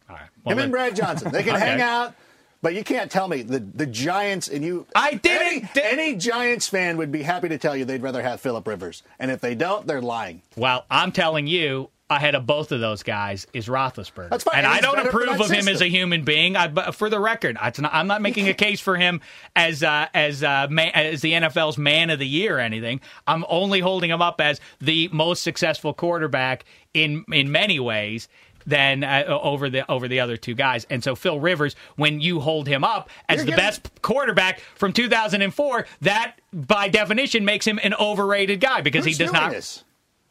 [0.10, 0.26] All right.
[0.44, 1.32] Well, Him and let- Brad Johnson.
[1.32, 1.66] They can Okay.
[1.66, 2.14] hang out,
[2.62, 4.86] but you can't tell me the the Giants and you.
[4.96, 8.42] I didn't- Any, any Giants fan would be happy to tell you they'd rather have
[8.42, 10.42] Philip Rivers, and if they don't, they're lying.
[10.56, 14.30] Well, I'm telling you, ahead of both of those guys is Roethlisberger.
[14.30, 14.58] That's fine.
[14.58, 16.58] And I don't approve of him as a human being.
[16.58, 19.22] I, but for the record, not, I'm not making a case for him
[19.56, 23.00] as uh, as uh, ma- as the NFL's man of the year or anything.
[23.26, 28.28] I'm only holding him up as the most successful quarterback in in many ways
[28.66, 30.86] than uh, over the over the other two guys.
[30.90, 34.60] And so Phil Rivers, when you hold him up as You're the getting- best quarterback
[34.76, 39.52] from 2004, that by definition makes him an overrated guy because Who's he does not.
[39.52, 39.84] this?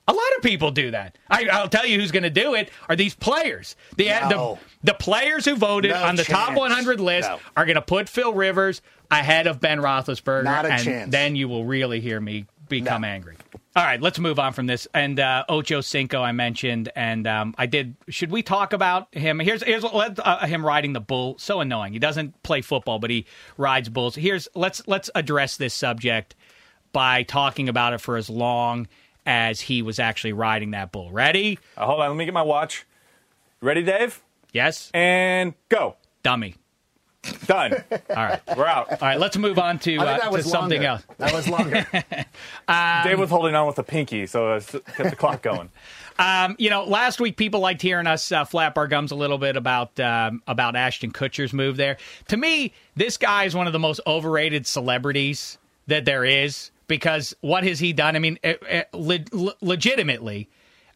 [0.08, 1.16] A lot of people do that.
[1.28, 3.76] I, I'll tell you who's going to do it are these players.
[3.96, 4.58] The, No.
[4.82, 7.38] the the players who voted No on the top 100 list No.
[7.56, 11.12] are going to put Phil Rivers ahead of Ben Roethlisberger, Not a and chance.
[11.12, 13.36] then you will really hear me become angry.
[13.76, 14.88] All right, let's move on from this.
[14.94, 17.94] And uh, Ocho Cinco, I mentioned, and um, I did.
[18.08, 19.38] Should we talk about him?
[19.38, 21.36] Here's here's let, uh, him riding the bull.
[21.38, 21.92] So annoying.
[21.92, 24.16] He doesn't play football, but he rides bulls.
[24.16, 26.34] Here's let's let's address this subject
[26.92, 28.88] by talking about it for as long
[29.24, 31.12] as he was actually riding that bull.
[31.12, 31.56] Ready?
[31.76, 32.86] Uh, hold on, let me get my watch.
[33.60, 34.20] Ready, Dave?
[34.52, 34.90] Yes.
[34.92, 35.96] And go.
[36.24, 36.56] Dummy.
[37.46, 37.74] Done.
[37.92, 38.40] All right.
[38.56, 38.90] We're out.
[38.90, 39.18] All right.
[39.18, 41.02] Let's move on to, uh, to was something longer.
[41.04, 41.04] else.
[41.18, 41.86] That was longer.
[43.08, 45.70] Dave was holding on with a pinky, so it's kept the clock going.
[46.18, 49.38] Um, you know, last week people liked hearing us uh, flap our gums a little
[49.38, 51.96] bit about um, about Ashton Kutcher's move there.
[52.28, 55.56] To me, this guy is one of the most overrated celebrities
[55.86, 58.16] that there is because what has he done?
[58.16, 60.50] I mean, eh, eh, le- le- legitimately.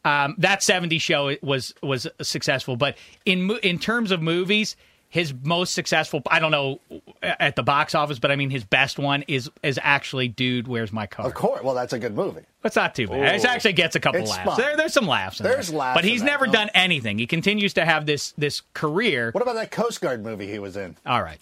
[0.04, 4.76] Um, that 70 show was was successful, but in in terms of movies,
[5.14, 6.80] his most successful I don't know
[7.22, 10.92] at the box office, but I mean his best one is is actually Dude, Where's
[10.92, 11.24] My Car?
[11.24, 11.62] of course.
[11.62, 12.40] Well, that's a good movie.
[12.64, 13.36] It's not too bad.
[13.36, 14.56] It actually gets a couple It's laughs.
[14.56, 15.38] There, there's some laughs.
[15.38, 15.78] In There's there.
[15.78, 17.20] laughs but he's never done anything.
[17.20, 19.30] He continues to have this this career.
[19.30, 20.96] What about that Coast Guard movie he was in?
[21.06, 21.38] All right,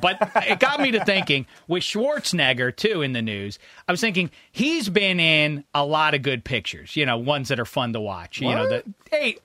[0.00, 3.58] but it got me to thinking with Schwarzenegger too in the news.
[3.88, 6.94] I was thinking he's been in a lot of good pictures.
[6.94, 8.40] You know, ones that are fun to watch.
[8.40, 9.38] You know, the hey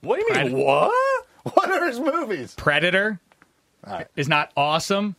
[0.00, 0.64] What do you mean?
[0.64, 1.25] What?
[1.54, 2.54] What are his movies?
[2.56, 3.20] Predator
[3.86, 4.06] right.
[4.16, 5.14] is not awesome.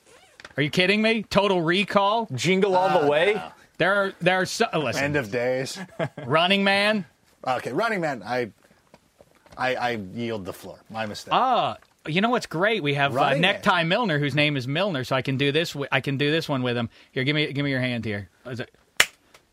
[0.57, 1.23] Are you kidding me?
[1.23, 2.27] Total Recall.
[2.33, 3.41] Jingle all the way?
[3.77, 5.03] There are there are so, listen.
[5.03, 5.77] End of Days.
[6.25, 7.05] Running Man.
[7.47, 8.23] Okay, Running Man.
[8.25, 8.51] I,
[9.55, 10.79] I, I yield the floor.
[10.89, 11.33] My mistake.
[11.33, 12.81] Ah, you know what's great?
[12.83, 13.53] We have uh, Running Man.
[13.53, 15.73] Necktie Milner, whose name is Milner, so I can do this.
[15.73, 16.89] wi- I can do this one with him.
[17.11, 18.29] Here, give me give me your hand here.
[18.47, 18.73] Is it-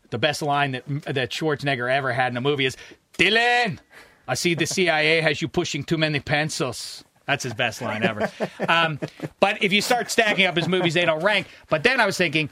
[0.09, 2.75] The best line that that Schwarzenegger ever had in a movie is
[3.17, 3.79] Dillon.
[4.27, 7.03] I see the CIA has you pushing too many pencils.
[7.25, 8.31] That's his best line ever.
[8.67, 8.99] Um,
[9.39, 11.47] but if you start stacking up his movies, they don't rank.
[11.69, 12.49] But then I was thinking,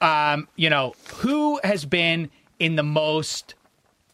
[0.00, 3.54] um, you know, who has been in the most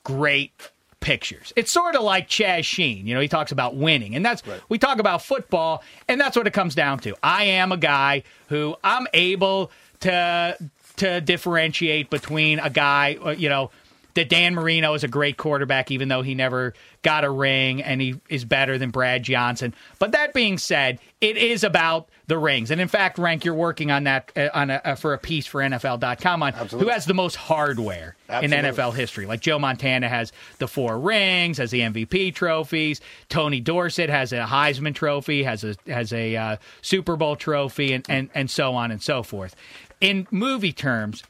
[0.04, 1.52] great pictures.
[1.56, 3.06] It's sort of like Chaz Sheen.
[3.06, 6.46] You know, he talks about winning, and that's we talk about football, and that's what
[6.46, 7.14] it comes down to.
[7.22, 10.56] I am a guy who I'm able to
[10.96, 13.70] to differentiate between a guy, uh, you know.
[14.14, 18.00] That Dan Marino is a great quarterback, even though he never got a ring, and
[18.00, 19.74] he is better than Brad Johnson.
[19.98, 23.90] But that being said, it is about the rings, and in fact, Rank, you're working
[23.90, 27.14] on that uh, on a, uh, for a piece for NFL.com on who has the
[27.14, 29.26] most hardware in NFL history.
[29.26, 33.00] Like Joe Montana has the four rings, has the MVP trophies.
[33.28, 38.04] Tony Dorsett has a Heisman trophy, has a has a uh, Super Bowl trophy, and,
[38.08, 39.56] and and so on and so forth.
[40.00, 41.22] In movie terms,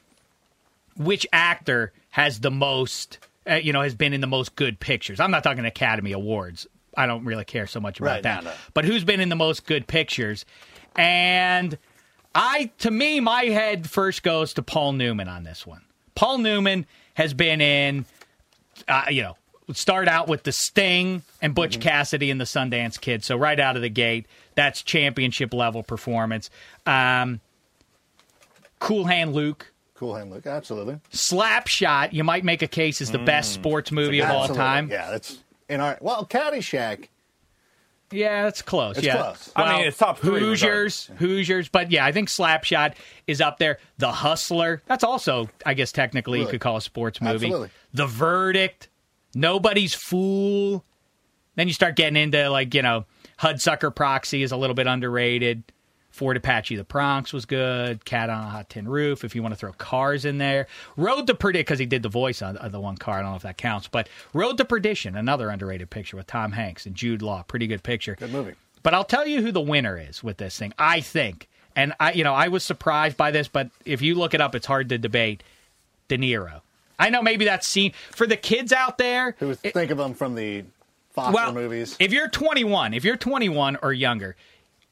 [0.95, 3.19] which actor has the most?
[3.49, 5.19] Uh, you know, has been in the most good pictures.
[5.19, 6.65] I'm not talking Academy Awards.
[6.95, 8.43] I don't really care so much about Right, that.
[8.45, 8.55] no, no.
[8.73, 10.45] But who's been in the most good pictures?
[10.95, 11.77] And
[12.33, 15.81] I, to me, my head first goes to Paul Newman on this one.
[16.15, 16.85] Paul Newman
[17.15, 18.05] has been in,
[18.87, 19.35] uh, you know,
[19.73, 23.25] start out with the Sting and Butch Cassidy and the Sundance Kid.
[23.25, 26.49] So right out of the gate, that's championship level performance.
[26.85, 27.41] Um,
[28.79, 29.72] cool Hand Luke.
[30.03, 30.45] Cool Hand Luke.
[30.45, 30.99] Absolutely.
[31.13, 33.25] Slapshot, you might make a case is the mm.
[33.25, 34.89] best sports movie of all time.
[34.91, 37.07] Yeah, that's in our well, Caddyshack.
[38.11, 38.97] Yeah, that's close.
[38.97, 39.49] It's yeah, close.
[39.55, 42.95] I mean, it's top three Hoosiers, Hoosiers, but yeah, I think Slapshot
[43.27, 43.79] is up there.
[43.97, 47.45] The Hustler, that's also, I guess, technically you could call a sports movie.
[47.45, 47.69] Absolutely.
[47.93, 48.89] The Verdict,
[49.33, 50.83] Nobody's Fool.
[51.55, 53.05] Then you start getting into like you know
[53.39, 55.63] Hudsucker Proxy is a little bit underrated.
[56.13, 58.05] Fort Apache the Bronx was good.
[58.05, 60.67] Cat on a Hot Tin Roof, if you want to throw cars in there.
[60.95, 63.17] Road to Perdition, because he did the voice on, on the one car.
[63.17, 63.87] I don't know if that counts.
[63.87, 67.41] But Road to Perdition, another underrated picture with Tom Hanks and Jude Law.
[67.41, 68.15] Pretty good picture.
[68.15, 68.53] Good movie.
[68.83, 70.71] But I'll tell you who the winner is with this thing.
[70.77, 74.35] I think, and I, you know, I was surprised by this, but if you look
[74.35, 75.41] it up, it's hard to debate.
[76.09, 76.61] De Niro.
[76.99, 79.35] I know maybe that's seen for the kids out there.
[79.39, 80.63] Who think of them from the
[81.13, 81.95] Foster well, movies?
[81.99, 84.35] if you're 21, if you're 21 or younger,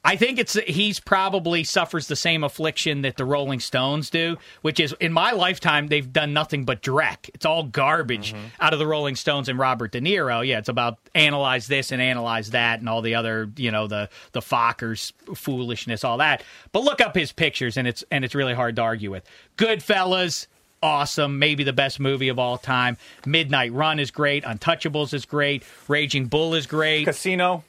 [0.03, 4.79] I think it's he's probably suffers the same affliction that the Rolling Stones do, which
[4.79, 7.29] is in my lifetime they've done nothing but dreck.
[7.35, 8.47] It's all garbage mm-hmm.
[8.59, 10.45] out of the Rolling Stones and Robert De Niro.
[10.45, 14.09] Yeah, it's about analyze this and analyze that and all the other, you know, the
[14.31, 16.43] the Fockers foolishness, all that.
[16.71, 19.23] But look up his pictures and it's and it's really hard to argue with.
[19.55, 20.47] Goodfellas,
[20.81, 22.97] awesome, maybe the best movie of all time.
[23.27, 24.45] Midnight Run is great.
[24.45, 25.63] Untouchables is great.
[25.87, 27.05] Raging Bull is great.
[27.05, 27.63] Casino.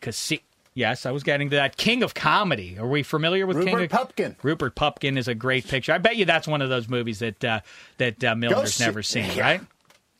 [0.00, 0.42] Casi-
[0.80, 1.76] yes, I was getting to that.
[1.76, 2.76] King of Comedy.
[2.78, 4.36] Are we familiar with King Rupert of Pupkin.
[4.42, 5.92] Rupert Pupkin is a great picture.
[5.92, 7.60] I bet you that's one of those movies that uh,
[7.98, 9.40] that uh, Milner's see- never seen, Yeah.
[9.42, 9.60] right?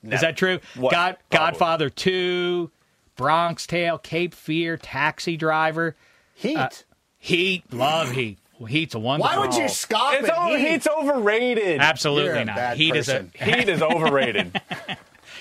[0.04, 0.60] Is that true?
[0.76, 0.92] What?
[0.92, 1.50] God, Probably.
[1.50, 2.70] Godfather Two,
[3.16, 5.96] Bronx Tale, Cape Fear, Taxi Driver,
[6.34, 6.56] Heat.
[6.56, 6.68] uh,
[7.18, 7.64] Heat.
[7.72, 8.38] Love Heat.
[8.58, 9.36] Well, Heat's a wonderful.
[9.36, 10.68] Why would you scoff It's, at over, Heat?
[10.70, 11.80] Heat's overrated.
[11.80, 12.56] Absolutely You're not.
[12.56, 13.30] bad Heat person.
[13.34, 14.60] is a Heat is overrated.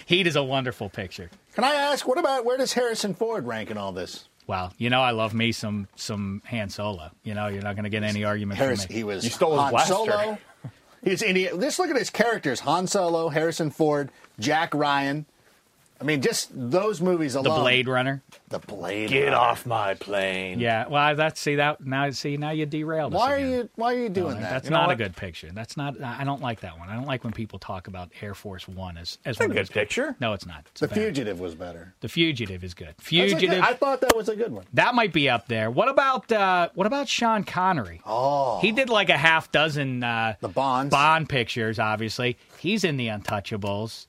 [0.06, 1.30] Heat is a wonderful picture.
[1.54, 4.26] Can I ask, what about where does Harrison Ford rank in all this?
[4.50, 7.12] Well, you know I love me some some Han Solo.
[7.24, 8.98] You know you're not going to get any argument Harris, from me.
[8.98, 9.94] he was You stole his Han blaster.
[9.94, 10.38] Solo.
[11.04, 11.56] He's Indiana.
[11.60, 15.28] Just look at his characters: Han Solo, Harrison Ford, Jack Ryan.
[16.02, 17.56] I mean, just those movies alone.
[17.56, 17.62] the.
[17.62, 18.22] Blade Runner.
[18.48, 19.10] The Blade.
[19.10, 19.36] Get Runner.
[19.38, 20.60] off my plane.
[20.60, 22.10] Yeah, well, that's see that now.
[22.12, 23.14] See now you derailed.
[23.14, 23.50] us Why are again.
[23.52, 23.70] you?
[23.76, 24.50] Why are you doing Like, that?
[24.50, 25.50] That's You not a good picture.
[25.54, 26.02] That's not.
[26.02, 26.88] I don't like that one.
[26.90, 29.52] I don't like when people talk about Air Force One as as It's a one
[29.52, 30.16] of good those- picture.
[30.22, 30.66] No, it's not.
[30.72, 30.96] It's the bad.
[30.98, 31.94] Fugitive was better.
[32.00, 32.88] The Fugitive is good.
[32.98, 33.64] That's a good- Fugitive.
[33.64, 34.66] I thought that was a good one.
[34.74, 35.70] that might be up there.
[35.70, 38.02] What about uh, what about Sean Connery?
[38.06, 40.92] Oh, He did like a half dozen uh, the Bonds.
[40.92, 41.78] Bond pictures.
[41.78, 44.06] Obviously, he's in the Untouchables.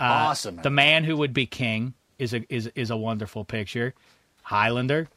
[0.00, 0.56] Awesome.
[0.56, 3.94] The Man Who Would Be King is a is is a wonderful picture.
[4.42, 5.08] Highlander,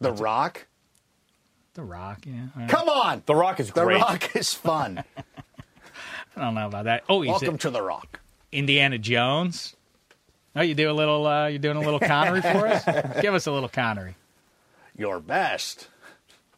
[0.00, 0.66] the Rock.
[1.74, 2.24] The Rock.
[2.26, 3.22] Yeah, I Come on.
[3.26, 3.94] The Rock is great.
[3.98, 4.00] The.
[4.04, 5.04] Rock is fun.
[6.36, 7.04] I don't know about that.
[7.08, 8.20] Oh, Welcome in to the Rock.
[8.50, 9.76] Indiana Jones.
[10.56, 11.26] Oh, you do a little.
[11.26, 12.84] Uh, you doing a little Connery for us?
[13.20, 14.16] Give us a little Connery.
[14.96, 15.88] Your best.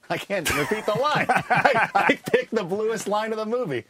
[0.09, 1.26] I can't repeat the line.
[1.30, 3.84] I, I picked the bluest line of the movie.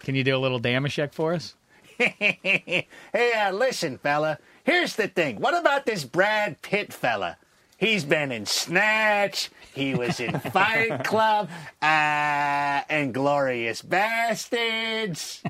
[0.00, 1.54] Can you do a little Dameshek for us?
[3.12, 4.38] Hey, uh, listen, fella.
[4.64, 5.40] Here's the thing.
[5.40, 7.38] What about this Brad Pitt fella?
[7.78, 9.50] He's been in Snatch.
[9.74, 11.48] He was in Fight Club.
[11.82, 15.42] Uh, and Glorious Bastards.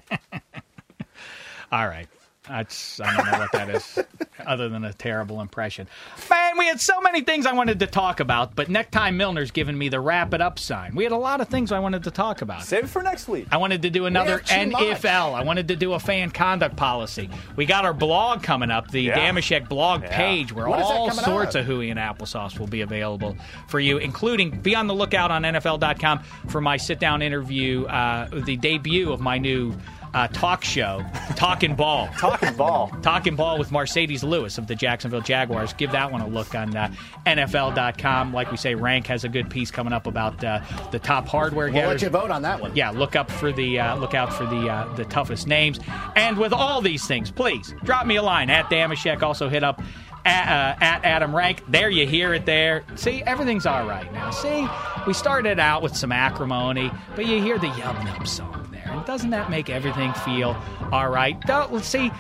[1.73, 2.09] All right.
[2.49, 3.99] That's I don't know what that is,
[4.47, 5.89] other than a terrible impression.
[6.31, 9.77] Man, we had so many things I wanted to talk about, but Necktie Milner's given
[9.77, 10.95] me the wrap it up sign.
[10.95, 12.63] We had a lot of things I wanted to talk about.
[12.63, 13.49] Save it for next week.
[13.51, 14.83] I wanted to do another too much.
[14.83, 15.35] NFL.
[15.35, 17.29] I wanted to do a fan conduct policy.
[17.57, 19.19] We got our blog coming up, the Yeah.
[19.19, 20.17] Dameshek blog Yeah.
[20.17, 21.61] page, where that all sorts out?
[21.61, 23.37] of hooey and applesauce will be available
[23.69, 28.29] for you, including be on the lookout on NFL.com for my sit down interview, uh,
[28.33, 29.75] the debut of my new
[30.15, 31.05] uh, talk show,
[31.37, 32.09] Talking Ball.
[32.19, 32.91] Talking ball.
[33.03, 35.73] Talking Ball with Marcedes Lewis of the Jacksonville Jaguars.
[35.75, 36.93] Give that one a look on uh,
[37.27, 38.33] NFL.com.
[38.33, 41.67] Like we say, Rank has a good piece coming up about uh, the top hardware
[41.67, 42.75] We'll getters let you vote on that one.
[42.75, 45.79] yeah, look up for the uh, look out for the uh, the toughest names.
[46.15, 49.23] And with all these things, please drop me a line at Dameshek.
[49.23, 49.83] Also hit up
[50.25, 51.63] at, uh, at Adam Rank.
[51.69, 52.85] There you hear it there.
[52.97, 54.31] See, everything's all right now.
[54.31, 54.67] See,
[55.07, 58.56] we started out with some acrimony, but you hear the Yub Nub song.
[58.97, 60.57] And doesn't that make everything feel
[60.91, 61.37] all right?
[61.49, 62.11] Let's see,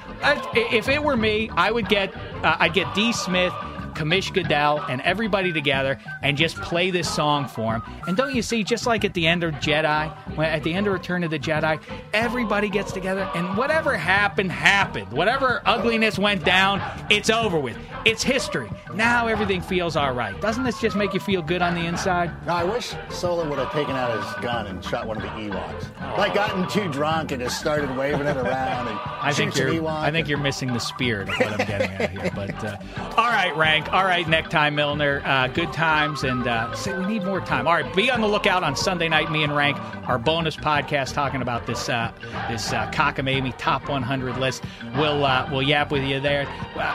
[0.54, 2.14] if it were me, I would get
[2.44, 3.12] uh, I'd get D.
[3.12, 3.52] Smith.
[3.96, 7.82] Commish Goodell and everybody together and just play this song for him.
[8.06, 10.86] And don't you see, just like at the end of Jedi, when at the end
[10.86, 11.80] of Return of the Jedi,
[12.12, 15.10] everybody gets together and whatever happened, happened.
[15.12, 17.76] Whatever ugliness went down, it's over with.
[18.04, 18.70] It's history.
[18.94, 20.38] Now everything feels all right.
[20.40, 22.30] Doesn't this just make you feel good on the inside?
[22.46, 26.18] I wish Solo would have taken out his gun and shot one of the Ewoks.
[26.18, 29.70] Like gotten too drunk and just started waving it around and I think you're.
[29.70, 29.90] Ewok.
[29.90, 32.30] I think you're missing the spirit of what I'm getting at here.
[32.34, 32.76] But uh,
[33.16, 33.85] all right, rank.
[33.92, 35.22] All right, necktie Milner.
[35.24, 37.68] Uh, good times, and uh, say we need more time.
[37.68, 39.30] All right, be on the lookout on Sunday night.
[39.30, 39.78] Me and Rank,
[40.08, 42.12] our bonus podcast talking about this uh,
[42.50, 44.64] this uh, cockamamie top 100 list.
[44.96, 46.48] We'll uh, we'll yap with you there.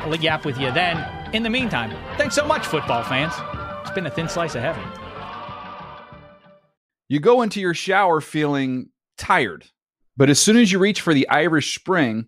[0.06, 0.98] We'll yap with you then.
[1.34, 3.34] In the meantime, thanks so much, football fans.
[3.82, 4.84] It's been a thin slice of heaven.
[7.08, 9.66] You go into your shower feeling tired,
[10.18, 12.28] but as soon as you reach for the Irish Spring,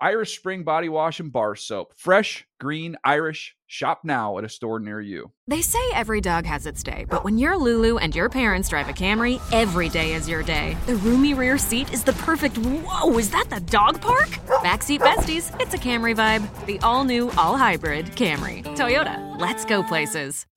[0.00, 1.94] Irish Spring Body Wash and Bar Soap.
[1.96, 3.56] Fresh, green, Irish.
[3.66, 5.32] Shop now at a store near you.
[5.48, 8.88] They say every dog has its day, but when you're Lulu and your parents drive
[8.88, 10.76] a Camry, every day is your day.
[10.86, 12.58] The roomy rear seat is the perfect.
[12.58, 14.28] Whoa, is that the dog park?
[14.62, 16.66] Backseat besties, it's a Camry vibe.
[16.66, 18.62] The all new, all hybrid Camry.
[18.76, 20.46] Toyota, let's go places.